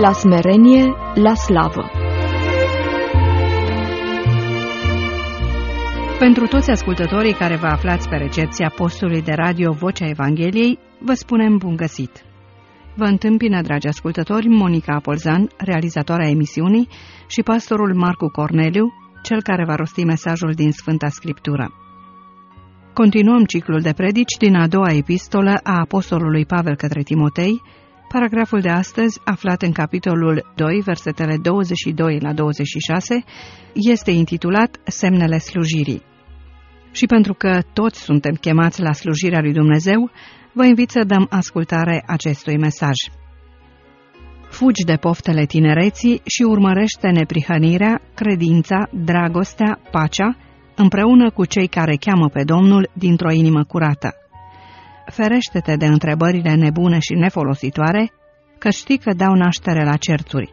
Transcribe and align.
la 0.00 0.12
smerenie 0.12 0.84
la 1.14 1.34
slavă. 1.34 1.90
Pentru 6.18 6.46
toți 6.46 6.70
ascultătorii 6.70 7.32
care 7.32 7.56
vă 7.56 7.66
aflați 7.66 8.08
pe 8.08 8.16
recepția 8.16 8.72
postului 8.76 9.22
de 9.22 9.32
radio 9.32 9.72
Vocea 9.72 10.08
Evangheliei, 10.08 10.78
vă 10.98 11.12
spunem 11.12 11.56
bun 11.56 11.76
găsit! 11.76 12.10
Vă 12.96 13.04
întâmpină, 13.04 13.62
dragi 13.62 13.86
ascultători, 13.86 14.48
Monica 14.48 14.94
Apolzan, 14.94 15.48
realizatoarea 15.56 16.28
emisiunii, 16.28 16.88
și 17.26 17.42
pastorul 17.42 17.94
Marcu 17.94 18.28
Corneliu, 18.28 18.92
cel 19.22 19.42
care 19.42 19.64
va 19.64 19.74
rosti 19.74 20.04
mesajul 20.04 20.52
din 20.52 20.70
Sfânta 20.70 21.08
Scriptură. 21.08 21.72
Continuăm 22.92 23.44
ciclul 23.44 23.80
de 23.80 23.92
predici 23.92 24.36
din 24.38 24.54
a 24.54 24.66
doua 24.66 24.90
epistolă 24.92 25.60
a 25.62 25.78
Apostolului 25.78 26.46
Pavel 26.46 26.76
către 26.76 27.02
Timotei, 27.02 27.62
paragraful 28.12 28.60
de 28.60 28.68
astăzi, 28.68 29.20
aflat 29.24 29.62
în 29.62 29.72
capitolul 29.72 30.52
2, 30.54 30.80
versetele 30.84 31.36
22 31.42 32.18
la 32.20 32.32
26, 32.32 33.24
este 33.74 34.10
intitulat 34.10 34.80
Semnele 34.84 35.38
slujirii. 35.38 36.02
Și 36.92 37.06
pentru 37.06 37.34
că 37.34 37.60
toți 37.72 38.00
suntem 38.00 38.34
chemați 38.34 38.82
la 38.82 38.92
slujirea 38.92 39.40
lui 39.40 39.52
Dumnezeu, 39.52 40.10
vă 40.52 40.64
invit 40.64 40.90
să 40.90 41.04
dăm 41.04 41.26
ascultare 41.30 42.02
acestui 42.06 42.58
mesaj. 42.58 42.96
Fugi 44.48 44.84
de 44.84 44.96
poftele 44.96 45.44
tinereții 45.44 46.22
și 46.24 46.42
urmărește 46.42 47.08
neprihănirea, 47.08 48.00
credința, 48.14 48.88
dragostea, 49.04 49.80
pacea, 49.90 50.36
împreună 50.76 51.30
cu 51.30 51.44
cei 51.44 51.66
care 51.66 51.96
cheamă 51.96 52.28
pe 52.28 52.42
Domnul 52.44 52.90
dintr-o 52.94 53.32
inimă 53.32 53.64
curată. 53.64 54.14
Ferește-te 55.10 55.76
de 55.76 55.86
întrebările 55.86 56.54
nebune 56.54 56.98
și 56.98 57.14
nefolositoare, 57.14 58.12
că 58.58 58.70
știi 58.70 58.98
că 58.98 59.12
dau 59.16 59.34
naștere 59.34 59.84
la 59.84 59.96
certuri. 59.96 60.52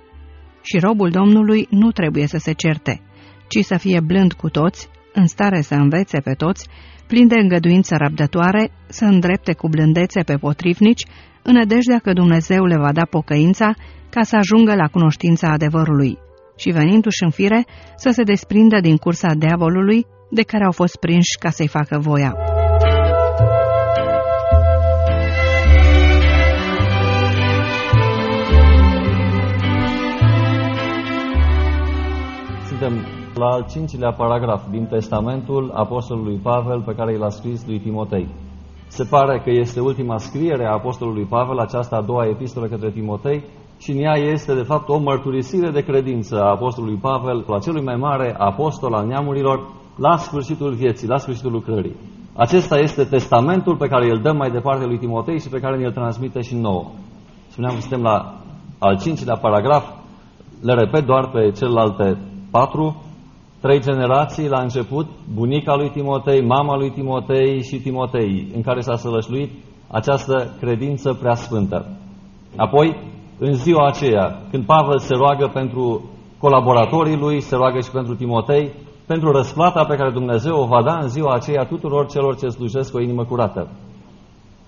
Și 0.62 0.80
robul 0.80 1.10
Domnului 1.10 1.68
nu 1.70 1.92
trebuie 1.92 2.28
să 2.28 2.38
se 2.38 2.52
certe, 2.52 3.02
ci 3.48 3.66
să 3.66 3.78
fie 3.78 4.00
blând 4.00 4.34
cu 4.34 4.50
toți, 4.50 4.90
în 5.14 5.28
stare 5.28 5.62
să 5.62 5.76
învețe 5.76 6.20
pe 6.20 6.34
toți, 6.34 6.68
plin 7.08 7.28
de 7.28 7.40
îngăduință 7.40 7.96
răbdătoare, 7.96 8.72
să 8.88 9.06
îndrepte 9.06 9.54
cu 9.54 9.68
blândețe 9.68 10.22
pe 10.22 10.36
potrivnici, 10.36 11.06
în 11.44 11.54
nădejdea 11.54 12.00
că 12.00 12.14
Dumnezeu 12.14 12.66
le 12.66 12.78
va 12.78 12.92
da 12.92 13.06
pocăința 13.06 13.74
ca 14.10 14.24
să 14.24 14.36
ajungă 14.36 14.76
la 14.76 14.88
cunoștința 14.88 15.52
adevărului 15.52 16.18
și 16.58 16.70
venindu-și 16.70 17.24
în 17.24 17.30
fire 17.30 17.66
să 17.96 18.10
se 18.10 18.24
desprindă 18.24 18.80
din 18.80 18.98
cursa 18.98 19.34
diavolului 19.38 20.06
de 20.30 20.42
care 20.42 20.64
au 20.64 20.72
fost 20.72 20.96
prinși 20.96 21.38
ca 21.40 21.50
să-i 21.50 21.68
facă 21.68 22.00
voia. 22.00 22.57
La 33.38 33.48
al 33.48 33.66
cincilea 33.70 34.12
paragraf 34.12 34.70
din 34.70 34.86
testamentul 34.86 35.72
Apostolului 35.74 36.40
Pavel 36.44 36.82
pe 36.82 36.94
care 36.94 37.18
l-a 37.18 37.30
scris 37.30 37.66
lui 37.68 37.80
Timotei. 37.80 38.28
Se 38.88 39.04
pare 39.10 39.42
că 39.44 39.50
este 39.50 39.80
ultima 39.80 40.18
scriere 40.18 40.66
a 40.66 40.74
Apostolului 40.74 41.26
Pavel, 41.26 41.58
aceasta 41.58 41.96
a 41.96 42.02
doua 42.02 42.26
epistolă 42.26 42.68
către 42.68 42.90
Timotei, 42.90 43.44
și 43.80 43.92
în 43.92 43.98
ea 43.98 44.18
este 44.18 44.54
de 44.54 44.62
fapt 44.62 44.90
o 44.90 44.98
mărturisire 44.98 45.70
de 45.70 45.82
credință 45.82 46.42
a 46.42 46.50
Apostolului 46.50 46.98
Pavel, 46.98 47.46
la 47.48 47.60
celui 47.60 47.84
mai 47.84 47.96
mare 47.96 48.36
apostol 48.38 48.94
al 48.94 49.08
neamurilor, 49.08 49.70
la 49.98 50.18
sfârșitul 50.18 50.74
vieții, 50.74 51.08
la 51.08 51.18
sfârșitul 51.18 51.52
lucrării. 51.52 51.96
Acesta 52.36 52.78
este 52.78 53.04
testamentul 53.04 53.76
pe 53.78 53.88
care 53.88 54.10
îl 54.10 54.22
dăm 54.22 54.36
mai 54.38 54.50
departe 54.50 54.86
lui 54.86 54.98
Timotei 54.98 55.40
și 55.40 55.50
pe 55.50 55.60
care 55.60 55.78
ne-l 55.78 55.92
transmite 55.92 56.42
și 56.42 56.56
nouă. 56.56 56.86
Spuneam 57.48 57.74
că 57.74 57.80
suntem 57.80 58.02
la 58.02 58.34
al 58.80 58.98
cincilea 59.00 59.36
paragraf, 59.36 59.86
le 60.62 60.74
repet 60.74 61.06
doar 61.06 61.30
pe 61.30 61.52
celelalte 61.52 62.18
patru, 62.52 63.02
trei 63.62 63.80
generații 63.80 64.50
la 64.50 64.60
început, 64.62 65.08
bunica 65.34 65.76
lui 65.76 65.90
Timotei, 65.90 66.46
mama 66.46 66.76
lui 66.76 66.92
Timotei 66.92 67.64
și 67.64 67.80
Timotei, 67.80 68.48
în 68.56 68.62
care 68.62 68.82
s-a 68.82 68.96
sălășluit 68.96 69.52
această 69.88 70.56
credință 70.60 71.14
prea 71.14 71.34
sfântă. 71.34 71.86
Apoi, 72.56 72.96
în 73.40 73.54
ziua 73.54 73.88
aceea, 73.88 74.42
când 74.52 74.66
Pavel 74.66 75.00
se 75.00 75.14
roagă 75.14 75.50
pentru 75.54 76.10
colaboratorii 76.38 77.18
lui, 77.18 77.42
se 77.42 77.56
roagă 77.56 77.80
și 77.80 77.92
pentru 77.92 78.16
Timotei, 78.16 78.72
pentru 79.06 79.32
răsplata 79.32 79.86
pe 79.86 79.96
care 79.96 80.12
Dumnezeu 80.12 80.56
o 80.56 80.66
va 80.66 80.84
da 80.84 80.98
în 80.98 81.08
ziua 81.08 81.34
aceea 81.34 81.64
tuturor 81.64 82.08
celor 82.08 82.38
ce 82.38 82.48
slujesc 82.48 82.92
cu 82.92 82.98
o 82.98 83.02
inimă 83.02 83.26
curată. 83.26 83.68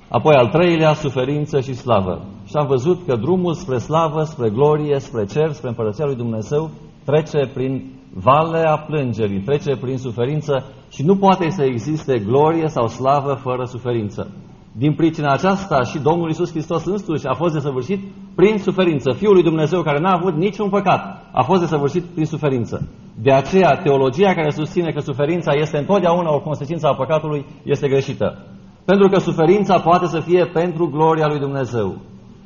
Apoi 0.09 0.35
al 0.35 0.47
treilea, 0.47 0.93
suferință 0.93 1.59
și 1.59 1.73
slavă. 1.73 2.21
Și 2.45 2.55
am 2.55 2.67
văzut 2.67 3.05
că 3.05 3.15
drumul 3.15 3.53
spre 3.53 3.77
slavă, 3.77 4.23
spre 4.23 4.49
glorie, 4.49 4.99
spre 4.99 5.25
cer, 5.25 5.51
spre 5.51 5.67
împărăția 5.67 6.05
lui 6.05 6.15
Dumnezeu, 6.15 6.69
trece 7.05 7.51
prin 7.53 7.99
valea 8.13 8.77
plângerii, 8.87 9.39
trece 9.39 9.75
prin 9.75 9.97
suferință 9.97 10.65
și 10.91 11.03
nu 11.03 11.15
poate 11.15 11.49
să 11.49 11.63
existe 11.63 12.19
glorie 12.19 12.67
sau 12.67 12.87
slavă 12.87 13.33
fără 13.33 13.65
suferință. 13.65 14.31
Din 14.71 14.93
pricina 14.93 15.31
aceasta 15.31 15.81
și 15.81 15.99
Domnul 15.99 16.29
Isus 16.29 16.51
Hristos 16.51 16.85
însuși 16.85 17.27
a 17.27 17.33
fost 17.33 17.53
desăvârșit 17.53 17.99
prin 18.35 18.57
suferință. 18.57 19.11
Fiul 19.11 19.33
lui 19.33 19.43
Dumnezeu 19.43 19.81
care 19.81 19.99
n-a 19.99 20.13
avut 20.13 20.35
niciun 20.35 20.69
păcat 20.69 21.29
a 21.31 21.43
fost 21.43 21.59
desăvârșit 21.59 22.03
prin 22.03 22.25
suferință. 22.25 22.87
De 23.21 23.31
aceea, 23.31 23.79
teologia 23.83 24.33
care 24.33 24.49
susține 24.49 24.91
că 24.91 24.99
suferința 24.99 25.51
este 25.53 25.77
întotdeauna 25.77 26.33
o 26.33 26.39
consecință 26.39 26.87
a 26.87 26.95
păcatului 26.95 27.45
este 27.63 27.87
greșită. 27.87 28.45
Pentru 28.85 29.07
că 29.07 29.19
suferința 29.19 29.79
poate 29.79 30.05
să 30.05 30.19
fie 30.19 30.45
pentru 30.45 30.87
gloria 30.87 31.27
lui 31.27 31.39
Dumnezeu. 31.39 31.97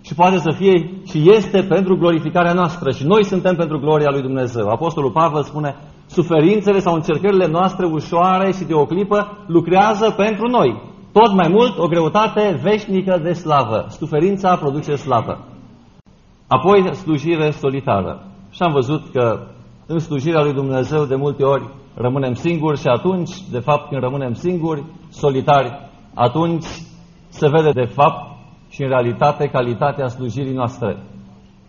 Și 0.05 0.13
poate 0.13 0.37
să 0.37 0.51
fie 0.51 1.01
și 1.05 1.31
este 1.31 1.61
pentru 1.61 1.97
glorificarea 1.97 2.53
noastră. 2.53 2.91
Și 2.91 3.05
noi 3.05 3.25
suntem 3.25 3.55
pentru 3.55 3.79
gloria 3.79 4.09
lui 4.11 4.21
Dumnezeu. 4.21 4.67
Apostolul 4.67 5.11
Pavel 5.11 5.43
spune, 5.43 5.75
suferințele 6.05 6.79
sau 6.79 6.93
încercările 6.93 7.47
noastre 7.47 7.85
ușoare 7.85 8.51
și 8.51 8.63
de 8.63 8.73
o 8.73 8.85
clipă 8.85 9.37
lucrează 9.47 10.13
pentru 10.17 10.47
noi 10.47 10.81
tot 11.11 11.33
mai 11.33 11.47
mult 11.49 11.77
o 11.77 11.87
greutate 11.87 12.59
veșnică 12.63 13.19
de 13.23 13.33
slavă. 13.33 13.85
Suferința 13.89 14.55
produce 14.55 14.95
slavă. 14.95 15.47
Apoi 16.47 16.95
slujire 16.95 17.51
solitară. 17.51 18.25
Și 18.49 18.61
am 18.61 18.71
văzut 18.71 19.09
că 19.11 19.47
în 19.85 19.99
slujirea 19.99 20.43
lui 20.43 20.53
Dumnezeu 20.53 21.05
de 21.05 21.15
multe 21.15 21.43
ori 21.43 21.69
rămânem 21.95 22.33
singuri 22.33 22.79
și 22.79 22.87
atunci, 22.87 23.31
de 23.51 23.59
fapt, 23.59 23.89
când 23.89 24.01
rămânem 24.01 24.33
singuri, 24.33 24.83
solitari, 25.09 25.89
atunci 26.13 26.65
se 27.27 27.49
vede 27.49 27.71
de 27.71 27.85
fapt 27.85 28.32
și 28.73 28.81
în 28.81 28.87
realitate 28.87 29.47
calitatea 29.47 30.07
slujirii 30.07 30.53
noastre 30.53 30.97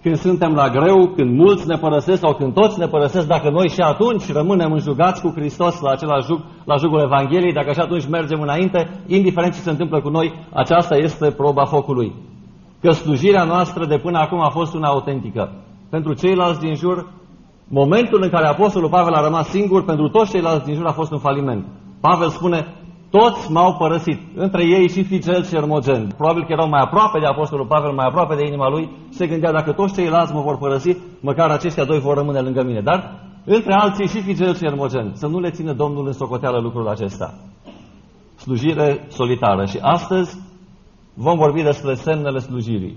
când 0.05 0.17
suntem 0.17 0.55
la 0.55 0.69
greu, 0.69 1.13
când 1.17 1.39
mulți 1.39 1.67
ne 1.67 1.77
părăsesc 1.77 2.21
sau 2.21 2.35
când 2.35 2.55
toți 2.55 2.79
ne 2.79 2.87
părăsesc, 2.87 3.27
dacă 3.27 3.51
noi 3.51 3.69
și 3.69 3.81
atunci 3.81 4.33
rămânem 4.33 4.73
înjugați 4.73 5.21
cu 5.23 5.33
Hristos 5.37 5.81
la 5.81 5.91
același 5.91 6.27
jug, 6.27 6.41
la 6.65 6.77
jugul 6.77 7.01
Evangheliei, 7.01 7.53
dacă 7.53 7.73
și 7.73 7.81
atunci 7.81 8.09
mergem 8.09 8.41
înainte, 8.41 8.91
indiferent 9.07 9.55
ce 9.55 9.61
se 9.61 9.71
întâmplă 9.71 10.01
cu 10.01 10.09
noi, 10.09 10.33
aceasta 10.53 10.97
este 10.97 11.31
proba 11.31 11.65
focului. 11.65 12.15
Că 12.81 12.91
slujirea 12.91 13.45
noastră 13.45 13.87
de 13.87 13.99
până 13.99 14.19
acum 14.19 14.41
a 14.41 14.49
fost 14.49 14.75
una 14.75 14.89
autentică. 14.89 15.53
Pentru 15.91 16.13
ceilalți 16.13 16.61
din 16.61 16.75
jur, 16.75 17.07
momentul 17.69 18.23
în 18.23 18.31
care 18.31 18.47
Apostolul 18.47 18.89
Pavel 18.89 19.13
a 19.13 19.25
rămas 19.25 19.49
singur, 19.49 19.85
pentru 19.85 20.09
toți 20.09 20.31
ceilalți 20.31 20.65
din 20.65 20.75
jur 20.75 20.87
a 20.87 20.93
fost 20.93 21.13
un 21.13 21.19
faliment. 21.19 21.65
Pavel 22.01 22.29
spune, 22.29 22.67
toți 23.17 23.51
m-au 23.51 23.77
părăsit, 23.77 24.21
între 24.35 24.63
ei 24.65 24.89
și 24.89 25.03
Ficel 25.03 25.45
și 25.45 25.55
Ermogen. 25.55 26.07
Probabil 26.17 26.43
că 26.43 26.53
erau 26.53 26.69
mai 26.69 26.81
aproape 26.81 27.19
de 27.19 27.27
Apostolul 27.27 27.67
Pavel, 27.67 27.93
mai 27.93 28.07
aproape 28.07 28.35
de 28.35 28.47
inima 28.47 28.69
lui 28.69 28.85
și 29.11 29.17
se 29.17 29.27
gândea 29.27 29.53
dacă 29.53 29.73
toți 29.73 29.95
ceilalți 29.95 30.33
mă 30.33 30.41
vor 30.41 30.59
părăsi, 30.59 30.97
măcar 31.21 31.51
aceștia 31.51 31.85
doi 31.85 31.99
vor 31.99 32.17
rămâne 32.17 32.41
lângă 32.41 32.63
mine. 32.63 32.81
Dar 32.81 32.99
între 33.45 33.73
alții 33.73 34.09
și 34.09 34.23
Ficel 34.23 34.55
și 34.55 34.65
Ermogen. 34.65 35.12
Să 35.15 35.27
nu 35.27 35.41
le 35.41 35.50
țină 35.50 35.73
Domnul 35.73 36.06
în 36.06 36.12
socoteală 36.12 36.59
lucrul 36.59 36.88
acesta. 36.88 37.35
Slujire 38.37 39.06
solitară. 39.09 39.65
Și 39.65 39.79
astăzi 39.81 40.38
vom 41.15 41.37
vorbi 41.37 41.62
despre 41.62 41.94
semnele 41.94 42.38
slujirii. 42.38 42.97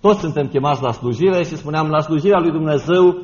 Toți 0.00 0.20
suntem 0.20 0.46
chemați 0.46 0.82
la 0.82 0.92
slujire 0.92 1.44
și 1.44 1.56
spuneam, 1.56 1.88
la 1.88 2.00
slujirea 2.00 2.38
lui 2.38 2.50
Dumnezeu 2.50 3.16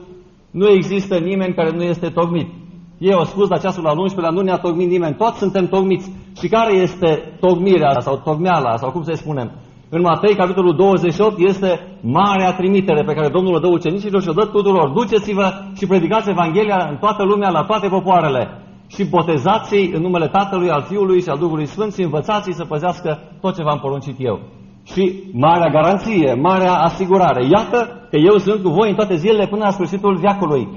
nu 0.51 0.69
există 0.69 1.19
nimeni 1.19 1.55
care 1.55 1.71
nu 1.71 1.83
este 1.83 2.09
tocmit. 2.09 2.49
Ei 2.99 3.13
au 3.13 3.25
spus 3.25 3.49
la 3.49 3.59
ceasul 3.59 3.87
al 3.87 3.97
11-lea, 3.97 4.33
nu 4.33 4.41
ne-a 4.41 4.57
tocmit 4.57 4.89
nimeni, 4.89 5.15
toți 5.15 5.39
suntem 5.39 5.67
tocmiți. 5.67 6.13
Și 6.41 6.49
care 6.49 6.73
este 6.77 7.37
tocmirea 7.41 8.01
sau 8.01 8.21
tocmeala, 8.25 8.77
sau 8.77 8.91
cum 8.91 9.03
să 9.03 9.13
spunem? 9.15 9.51
În 9.89 10.01
Matei, 10.01 10.35
capitolul 10.35 10.77
28, 10.77 11.39
este 11.39 11.99
marea 12.01 12.53
trimitere 12.53 13.03
pe 13.03 13.13
care 13.13 13.29
Domnul 13.29 13.55
o 13.55 13.59
dă 13.59 13.67
ucenicilor 13.67 14.23
și 14.23 14.29
o 14.29 14.33
dă 14.33 14.45
tuturor. 14.47 14.89
Duceți-vă 14.89 15.53
și 15.77 15.87
predicați 15.87 16.31
Evanghelia 16.31 16.87
în 16.91 16.97
toată 16.97 17.25
lumea, 17.25 17.51
la 17.51 17.63
toate 17.63 17.89
popoarele. 17.89 18.61
Și 18.89 19.09
botezați 19.09 19.77
în 19.95 20.03
numele 20.03 20.29
Tatălui, 20.29 20.71
al 20.71 20.83
Fiului 20.89 21.23
și 21.23 21.29
al 21.29 21.39
Duhului 21.39 21.67
Sfânt 21.67 21.95
și 21.95 22.03
învățați 22.03 22.53
să 22.53 22.65
păzească 22.65 23.19
tot 23.41 23.55
ce 23.55 23.63
v-am 23.63 23.79
poruncit 23.79 24.17
eu. 24.19 24.41
Și 24.85 25.23
marea 25.33 25.71
garanție, 25.71 26.35
marea 26.41 26.73
asigurare. 26.73 27.47
Iată 27.51 28.07
că 28.11 28.17
eu 28.17 28.37
sunt 28.37 28.63
cu 28.63 28.69
voi 28.69 28.89
în 28.89 28.95
toate 28.95 29.17
zilele 29.17 29.47
până 29.47 29.65
la 29.65 29.71
sfârșitul 29.71 30.17
viacului. 30.17 30.69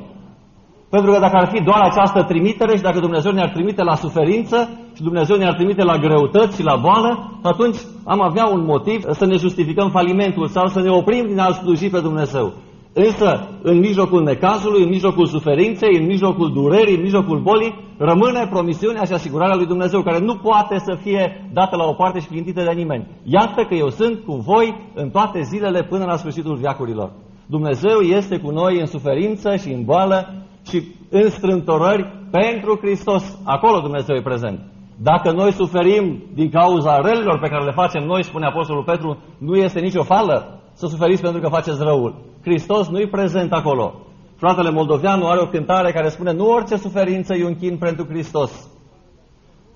Pentru 0.89 1.11
că 1.11 1.19
dacă 1.19 1.37
ar 1.37 1.49
fi 1.53 1.63
doar 1.63 1.81
această 1.81 2.23
trimitere 2.23 2.75
și 2.75 2.81
dacă 2.81 2.99
Dumnezeu 2.99 3.31
ne-ar 3.31 3.49
trimite 3.49 3.83
la 3.83 3.95
suferință 3.95 4.69
și 4.95 5.01
Dumnezeu 5.01 5.37
ne-ar 5.37 5.53
trimite 5.53 5.83
la 5.83 5.97
greutăți 5.97 6.55
și 6.55 6.63
la 6.63 6.75
boală, 6.75 7.39
atunci 7.41 7.77
am 8.03 8.21
avea 8.21 8.45
un 8.45 8.65
motiv 8.65 9.03
să 9.11 9.25
ne 9.25 9.35
justificăm 9.35 9.89
falimentul 9.89 10.47
sau 10.47 10.67
să 10.67 10.81
ne 10.81 10.89
oprim 10.89 11.25
din 11.27 11.39
a 11.39 11.51
sluji 11.51 11.89
pe 11.89 11.99
Dumnezeu. 11.99 12.53
Însă, 12.93 13.47
în 13.61 13.79
mijlocul 13.79 14.23
necazului, 14.23 14.83
în 14.83 14.89
mijlocul 14.89 15.25
suferinței, 15.25 15.97
în 15.97 16.05
mijlocul 16.05 16.51
durerii, 16.53 16.95
în 16.95 17.01
mijlocul 17.01 17.39
bolii, 17.39 17.75
rămâne 17.97 18.47
promisiunea 18.49 19.03
și 19.03 19.13
asigurarea 19.13 19.55
lui 19.55 19.65
Dumnezeu, 19.65 20.01
care 20.01 20.19
nu 20.19 20.35
poate 20.35 20.77
să 20.77 20.97
fie 21.01 21.49
dată 21.53 21.75
la 21.75 21.85
o 21.85 21.93
parte 21.93 22.19
și 22.19 22.27
clintită 22.27 22.63
de 22.63 22.71
nimeni. 22.71 23.07
Iată 23.23 23.65
că 23.67 23.73
eu 23.75 23.89
sunt 23.89 24.19
cu 24.25 24.35
voi 24.35 24.75
în 24.93 25.09
toate 25.09 25.41
zilele 25.41 25.83
până 25.83 26.05
la 26.05 26.15
sfârșitul 26.15 26.55
viacurilor. 26.55 27.11
Dumnezeu 27.45 27.99
este 27.99 28.37
cu 28.37 28.51
noi 28.51 28.79
în 28.79 28.85
suferință 28.85 29.55
și 29.55 29.69
în 29.71 29.83
boală 29.83 30.33
și 30.69 30.83
în 31.09 31.29
strântorări 31.29 32.03
pentru 32.31 32.77
Hristos. 32.81 33.39
Acolo 33.43 33.79
Dumnezeu 33.79 34.15
e 34.15 34.21
prezent. 34.21 34.59
Dacă 35.01 35.31
noi 35.31 35.51
suferim 35.51 36.23
din 36.33 36.49
cauza 36.49 36.99
relilor 36.99 37.39
pe 37.39 37.47
care 37.47 37.63
le 37.63 37.71
facem 37.71 38.03
noi, 38.03 38.23
spune 38.23 38.45
Apostolul 38.45 38.83
Petru, 38.83 39.17
nu 39.37 39.55
este 39.55 39.79
nicio 39.79 40.03
fală 40.03 40.59
să 40.73 40.87
suferiți 40.87 41.21
pentru 41.21 41.41
că 41.41 41.47
faceți 41.47 41.83
răul. 41.83 42.15
Hristos 42.41 42.87
nu-i 42.87 43.07
prezent 43.07 43.53
acolo. 43.53 43.93
Fratele 44.35 44.71
Moldoveanu 44.71 45.27
are 45.27 45.41
o 45.41 45.47
cântare 45.47 45.91
care 45.91 46.09
spune 46.09 46.31
nu 46.31 46.49
orice 46.49 46.75
suferință 46.75 47.33
e 47.33 47.45
un 47.45 47.55
chin 47.55 47.77
pentru 47.77 48.05
Hristos. 48.05 48.69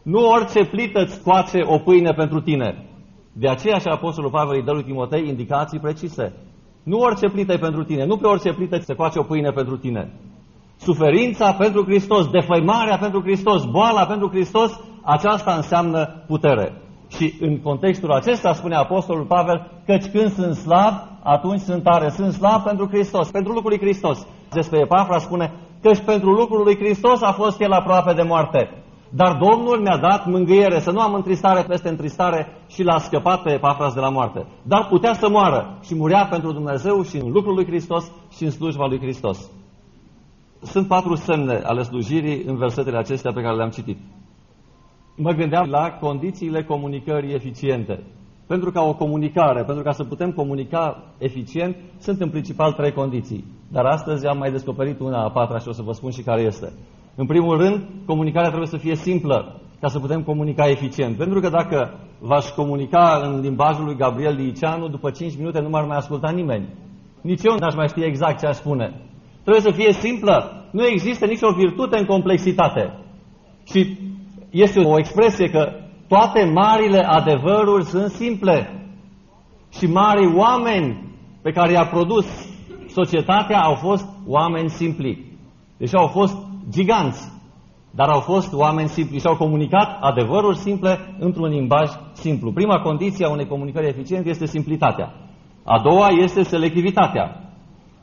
Nu 0.03 0.29
orice 0.29 0.65
plită 0.65 0.99
îți 1.01 1.13
scoace 1.13 1.59
o 1.63 1.77
pâine 1.77 2.11
pentru 2.11 2.41
tine. 2.41 2.85
De 3.33 3.49
aceea 3.49 3.77
și 3.77 3.87
Apostolul 3.87 4.29
Pavel 4.29 4.55
îi 4.55 4.63
dă 4.63 4.71
lui 4.71 4.83
Timotei 4.83 5.27
indicații 5.27 5.79
precise. 5.79 6.33
Nu 6.83 6.97
orice 6.97 7.29
plită 7.29 7.53
e 7.53 7.57
pentru 7.57 7.83
tine, 7.83 8.05
nu 8.05 8.17
pe 8.17 8.27
orice 8.27 8.53
plită 8.53 8.77
se 8.77 8.93
coace 8.93 9.19
o 9.19 9.23
pâine 9.23 9.49
pentru 9.49 9.77
tine. 9.77 10.11
Suferința 10.83 11.53
pentru 11.53 11.83
Hristos, 11.83 12.27
defăimarea 12.27 12.97
pentru 12.97 13.21
Hristos, 13.21 13.65
boala 13.65 14.05
pentru 14.05 14.29
Hristos, 14.29 14.79
aceasta 15.01 15.53
înseamnă 15.53 16.23
putere. 16.27 16.81
Și 17.09 17.33
în 17.39 17.61
contextul 17.61 18.11
acesta 18.11 18.53
spune 18.53 18.75
Apostolul 18.75 19.25
Pavel, 19.25 19.71
căci 19.85 20.05
când 20.05 20.31
sunt 20.31 20.55
slab, 20.55 20.93
atunci 21.23 21.59
sunt 21.59 21.83
tare. 21.83 22.09
Sunt 22.09 22.33
slab 22.33 22.63
pentru 22.63 22.87
Hristos, 22.87 23.31
pentru 23.31 23.51
lucrul 23.51 23.69
lui 23.69 23.79
Hristos. 23.79 24.27
Despre 24.51 24.79
Epafra 24.79 25.17
spune, 25.17 25.53
căci 25.81 25.99
pentru 25.99 26.29
lucrul 26.29 26.63
lui 26.63 26.77
Hristos 26.77 27.21
a 27.21 27.31
fost 27.31 27.61
el 27.61 27.71
aproape 27.71 28.13
de 28.13 28.21
moarte. 28.21 28.69
Dar 29.09 29.37
Domnul 29.41 29.79
mi-a 29.79 29.97
dat 29.97 30.25
mângâiere, 30.25 30.79
să 30.79 30.91
nu 30.91 30.99
am 30.99 31.13
întristare 31.13 31.63
peste 31.67 31.89
întristare 31.89 32.47
și 32.67 32.83
l-a 32.83 32.97
scăpat 32.97 33.41
pe 33.41 33.51
Epafras 33.53 33.93
de 33.93 33.99
la 33.99 34.09
moarte. 34.09 34.45
Dar 34.63 34.87
putea 34.89 35.13
să 35.13 35.29
moară 35.29 35.77
și 35.83 35.95
murea 35.95 36.27
pentru 36.29 36.51
Dumnezeu 36.51 37.03
și 37.03 37.17
în 37.17 37.31
lucrul 37.31 37.53
lui 37.53 37.65
Hristos 37.65 38.11
și 38.35 38.43
în 38.43 38.51
slujba 38.51 38.85
lui 38.87 38.99
Hristos. 38.99 39.49
Sunt 40.63 40.87
patru 40.87 41.15
semne 41.15 41.61
ale 41.63 41.81
slujirii 41.81 42.43
în 42.45 42.57
versetele 42.57 42.97
acestea 42.97 43.31
pe 43.31 43.41
care 43.41 43.55
le-am 43.55 43.69
citit. 43.69 43.97
Mă 45.15 45.31
gândeam 45.31 45.69
la 45.69 45.89
condițiile 45.89 46.63
comunicării 46.63 47.33
eficiente. 47.33 48.03
Pentru 48.47 48.71
ca 48.71 48.81
o 48.81 48.93
comunicare, 48.93 49.63
pentru 49.63 49.83
ca 49.83 49.91
să 49.91 50.03
putem 50.03 50.31
comunica 50.31 51.03
eficient, 51.17 51.75
sunt 51.97 52.21
în 52.21 52.29
principal 52.29 52.71
trei 52.71 52.91
condiții. 52.91 53.45
Dar 53.71 53.85
astăzi 53.85 54.27
am 54.27 54.37
mai 54.37 54.51
descoperit 54.51 54.99
una 54.99 55.23
a 55.23 55.31
patra 55.31 55.59
și 55.59 55.67
o 55.67 55.71
să 55.71 55.81
vă 55.81 55.91
spun 55.91 56.11
și 56.11 56.21
care 56.21 56.41
este. 56.41 56.73
În 57.15 57.25
primul 57.25 57.57
rând, 57.57 57.87
comunicarea 58.05 58.47
trebuie 58.47 58.67
să 58.67 58.77
fie 58.77 58.95
simplă 58.95 59.61
ca 59.79 59.87
să 59.87 59.99
putem 59.99 60.23
comunica 60.23 60.69
eficient. 60.69 61.17
Pentru 61.17 61.39
că 61.39 61.49
dacă 61.49 61.99
v-aș 62.19 62.49
comunica 62.49 63.21
în 63.23 63.39
limbajul 63.39 63.85
lui 63.85 63.95
Gabriel 63.95 64.35
Liceanu, 64.35 64.87
după 64.87 65.09
5 65.09 65.37
minute 65.37 65.59
nu 65.59 65.69
m-ar 65.69 65.85
mai 65.85 65.97
asculta 65.97 66.29
nimeni. 66.29 66.67
Nici 67.21 67.43
eu 67.43 67.55
n-aș 67.59 67.75
mai 67.75 67.87
ști 67.87 68.03
exact 68.03 68.39
ce 68.39 68.45
aș 68.45 68.55
spune. 68.55 69.01
Trebuie 69.43 69.71
să 69.71 69.71
fie 69.71 69.91
simplă. 69.91 70.67
Nu 70.71 70.85
există 70.85 71.25
nicio 71.25 71.51
virtute 71.57 71.97
în 71.97 72.05
complexitate. 72.05 72.99
Și 73.63 73.97
este 74.49 74.79
o 74.79 74.97
expresie 74.97 75.49
că 75.49 75.71
toate 76.07 76.43
marile 76.43 76.99
adevăruri 76.99 77.85
sunt 77.85 78.11
simple. 78.11 78.87
Și 79.71 79.85
mari 79.85 80.35
oameni 80.35 81.13
pe 81.41 81.51
care 81.51 81.71
i-a 81.71 81.85
produs 81.85 82.25
societatea 82.87 83.59
au 83.61 83.73
fost 83.73 84.05
oameni 84.27 84.69
simpli. 84.69 85.31
Deci 85.77 85.95
au 85.95 86.07
fost 86.07 86.35
giganți, 86.69 87.31
dar 87.91 88.09
au 88.09 88.19
fost 88.19 88.53
oameni 88.53 88.87
simpli 88.87 89.19
și 89.19 89.25
au 89.25 89.35
comunicat 89.35 89.97
adevăruri 90.01 90.57
simple 90.57 91.15
într-un 91.19 91.47
limbaj 91.47 91.89
simplu. 92.13 92.51
Prima 92.51 92.79
condiție 92.79 93.25
a 93.25 93.29
unei 93.29 93.47
comunicări 93.47 93.87
eficiente 93.87 94.29
este 94.29 94.45
simplitatea. 94.45 95.13
A 95.63 95.81
doua 95.81 96.07
este 96.07 96.43
selectivitatea. 96.43 97.42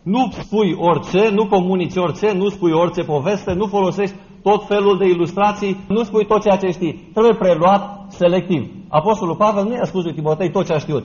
Nu 0.02 0.30
spui 0.30 0.74
orice, 0.78 1.28
nu 1.30 1.46
comunici 1.46 1.96
orice, 1.96 2.32
nu 2.32 2.48
spui 2.48 2.72
orice 2.72 3.02
poveste, 3.02 3.52
nu 3.52 3.66
folosești 3.66 4.16
tot 4.42 4.66
felul 4.66 4.98
de 4.98 5.04
ilustrații, 5.04 5.76
nu 5.88 6.02
spui 6.02 6.26
tot 6.26 6.42
ceea 6.42 6.56
ce 6.56 6.70
știi. 6.70 7.10
Trebuie 7.12 7.34
preluat 7.34 8.04
selectiv. 8.08 8.70
Apostolul 8.88 9.36
Pavel 9.36 9.64
nu 9.64 9.74
i-a 9.74 9.84
spus 9.84 10.04
lui 10.04 10.14
Timotei 10.14 10.50
tot 10.50 10.66
ce 10.66 10.72
a 10.72 10.78
știut, 10.78 11.04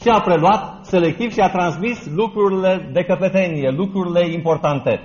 ci 0.00 0.08
a 0.08 0.20
preluat 0.20 0.78
selectiv 0.82 1.32
și 1.32 1.40
a 1.40 1.50
transmis 1.50 2.10
lucrurile 2.14 2.90
de 2.92 3.02
căpetenie, 3.02 3.70
lucrurile 3.70 4.32
importante. 4.32 5.00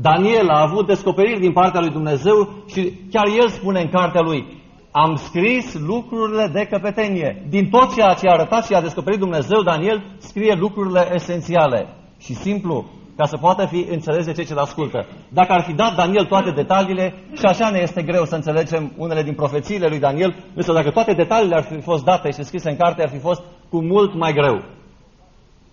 Daniel 0.00 0.48
a 0.48 0.60
avut 0.60 0.86
descoperiri 0.86 1.40
din 1.40 1.52
partea 1.52 1.80
lui 1.80 1.90
Dumnezeu 1.90 2.48
și 2.66 2.92
chiar 3.10 3.26
el 3.38 3.48
spune 3.48 3.80
în 3.80 3.88
cartea 3.88 4.20
lui, 4.20 4.46
am 4.90 5.14
scris 5.14 5.74
lucrurile 5.86 6.50
de 6.52 6.66
căpetenie. 6.70 7.46
Din 7.48 7.68
tot 7.70 7.94
ceea 7.94 8.14
ce 8.14 8.28
a 8.28 8.32
arătat 8.32 8.66
și 8.66 8.74
a 8.74 8.80
descoperit 8.80 9.18
Dumnezeu, 9.18 9.62
Daniel 9.62 10.02
scrie 10.18 10.54
lucrurile 10.54 11.10
esențiale 11.12 11.88
și 12.24 12.34
simplu, 12.34 12.84
ca 13.16 13.24
să 13.26 13.36
poată 13.36 13.66
fi 13.66 13.86
înțeles 13.90 14.24
de 14.24 14.32
cei 14.32 14.44
ce-l 14.44 14.58
ascultă. 14.58 15.06
Dacă 15.28 15.52
ar 15.52 15.62
fi 15.62 15.72
dat 15.72 15.94
Daniel 15.94 16.24
toate 16.24 16.50
detaliile, 16.50 17.14
și 17.38 17.44
așa 17.44 17.70
ne 17.70 17.78
este 17.78 18.02
greu 18.02 18.24
să 18.24 18.34
înțelegem 18.34 18.92
unele 18.96 19.22
din 19.22 19.34
profețiile 19.34 19.86
lui 19.86 19.98
Daniel, 19.98 20.34
însă 20.54 20.72
dacă 20.72 20.90
toate 20.90 21.12
detaliile 21.12 21.54
ar 21.54 21.62
fi 21.62 21.80
fost 21.80 22.04
date 22.04 22.30
și 22.30 22.42
scrise 22.42 22.70
în 22.70 22.76
carte, 22.76 23.02
ar 23.02 23.08
fi 23.08 23.18
fost 23.18 23.42
cu 23.68 23.82
mult 23.82 24.14
mai 24.14 24.32
greu. 24.32 24.62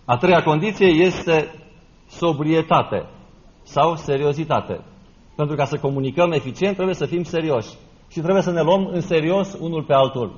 A 0.06 0.18
treia 0.18 0.44
condiție 0.44 0.88
este 0.88 1.54
sobrietate 2.10 3.06
sau 3.64 3.96
seriozitate. 3.96 4.80
Pentru 5.36 5.56
ca 5.56 5.66
să 5.66 5.78
comunicăm 5.78 6.32
eficient 6.32 6.74
trebuie 6.76 6.96
să 6.96 7.06
fim 7.06 7.24
serioși 7.24 7.70
și 8.10 8.20
trebuie 8.20 8.44
să 8.44 8.52
ne 8.52 8.62
luăm 8.62 8.90
în 8.92 9.02
serios 9.02 9.58
unul 9.60 9.84
pe 9.84 9.94
altul. 9.94 10.36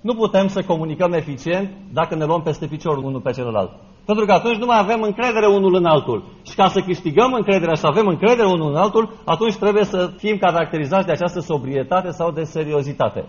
Nu 0.00 0.14
putem 0.14 0.48
să 0.48 0.62
comunicăm 0.62 1.12
eficient 1.12 1.70
dacă 1.92 2.14
ne 2.14 2.24
luăm 2.24 2.42
peste 2.42 2.66
picior 2.66 2.96
unul 2.96 3.20
pe 3.20 3.30
celălalt. 3.30 3.70
Pentru 4.08 4.26
că 4.26 4.32
atunci 4.32 4.56
nu 4.56 4.66
mai 4.66 4.78
avem 4.78 5.02
încredere 5.02 5.46
unul 5.46 5.74
în 5.74 5.84
altul. 5.84 6.24
Și 6.48 6.54
ca 6.54 6.68
să 6.68 6.80
câștigăm 6.80 7.32
încrederea 7.32 7.74
și 7.74 7.80
să 7.80 7.86
avem 7.86 8.06
încredere 8.06 8.46
unul 8.46 8.70
în 8.70 8.76
altul, 8.76 9.12
atunci 9.24 9.56
trebuie 9.56 9.84
să 9.84 10.10
fim 10.16 10.36
caracterizați 10.36 11.06
de 11.06 11.12
această 11.12 11.40
sobrietate 11.40 12.10
sau 12.10 12.30
de 12.30 12.42
seriozitate. 12.42 13.24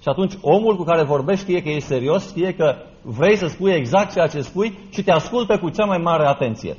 Și 0.00 0.08
atunci 0.08 0.34
omul 0.40 0.76
cu 0.76 0.82
care 0.82 1.02
vorbești 1.02 1.44
știe 1.44 1.62
că 1.62 1.68
ești 1.68 1.88
serios, 1.88 2.28
știe 2.28 2.54
că 2.54 2.74
vrei 3.02 3.36
să 3.36 3.46
spui 3.46 3.72
exact 3.72 4.12
ceea 4.12 4.26
ce 4.26 4.40
spui 4.40 4.78
și 4.90 5.02
te 5.02 5.10
ascultă 5.12 5.58
cu 5.58 5.68
cea 5.68 5.84
mai 5.84 5.98
mare 5.98 6.26
atenție. 6.26 6.76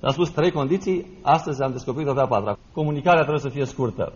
Am 0.00 0.12
spus 0.12 0.30
trei 0.30 0.50
condiții, 0.50 1.06
astăzi 1.22 1.62
am 1.62 1.70
descoperit 1.70 2.08
o 2.08 2.20
a 2.20 2.26
patra. 2.26 2.58
Comunicarea 2.72 3.20
trebuie 3.20 3.48
să 3.48 3.48
fie 3.56 3.64
scurtă. 3.64 4.12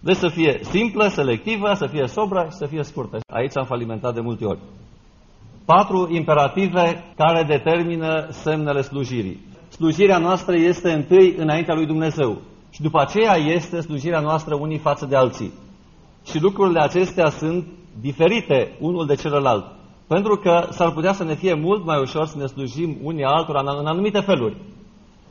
Deci 0.00 0.16
să 0.16 0.28
fie 0.28 0.60
simplă, 0.62 1.06
selectivă, 1.08 1.74
să 1.74 1.86
fie 1.86 2.06
sobră 2.06 2.46
și 2.50 2.56
să 2.56 2.66
fie 2.66 2.82
scurtă. 2.82 3.18
Aici 3.32 3.56
am 3.56 3.64
falimentat 3.64 4.14
de 4.14 4.20
multe 4.20 4.44
ori. 4.44 4.58
Patru 5.76 6.08
imperative 6.10 7.04
care 7.16 7.42
determină 7.42 8.26
semnele 8.30 8.82
slujirii. 8.82 9.40
Slujirea 9.68 10.18
noastră 10.18 10.56
este 10.56 10.92
întâi 10.92 11.34
înaintea 11.38 11.74
lui 11.74 11.86
Dumnezeu 11.86 12.38
și 12.70 12.82
după 12.82 13.00
aceea 13.00 13.36
este 13.36 13.80
slujirea 13.80 14.20
noastră 14.20 14.54
unii 14.54 14.78
față 14.78 15.06
de 15.06 15.16
alții. 15.16 15.52
Și 16.26 16.40
lucrurile 16.40 16.80
acestea 16.80 17.28
sunt 17.28 17.66
diferite 18.00 18.76
unul 18.80 19.06
de 19.06 19.14
celălalt. 19.14 19.64
Pentru 20.06 20.36
că 20.36 20.66
s-ar 20.70 20.90
putea 20.92 21.12
să 21.12 21.24
ne 21.24 21.34
fie 21.34 21.54
mult 21.54 21.84
mai 21.84 22.00
ușor 22.00 22.26
să 22.26 22.38
ne 22.38 22.46
slujim 22.46 22.96
unii 23.02 23.24
altora 23.24 23.60
în 23.78 23.86
anumite 23.86 24.20
feluri. 24.20 24.56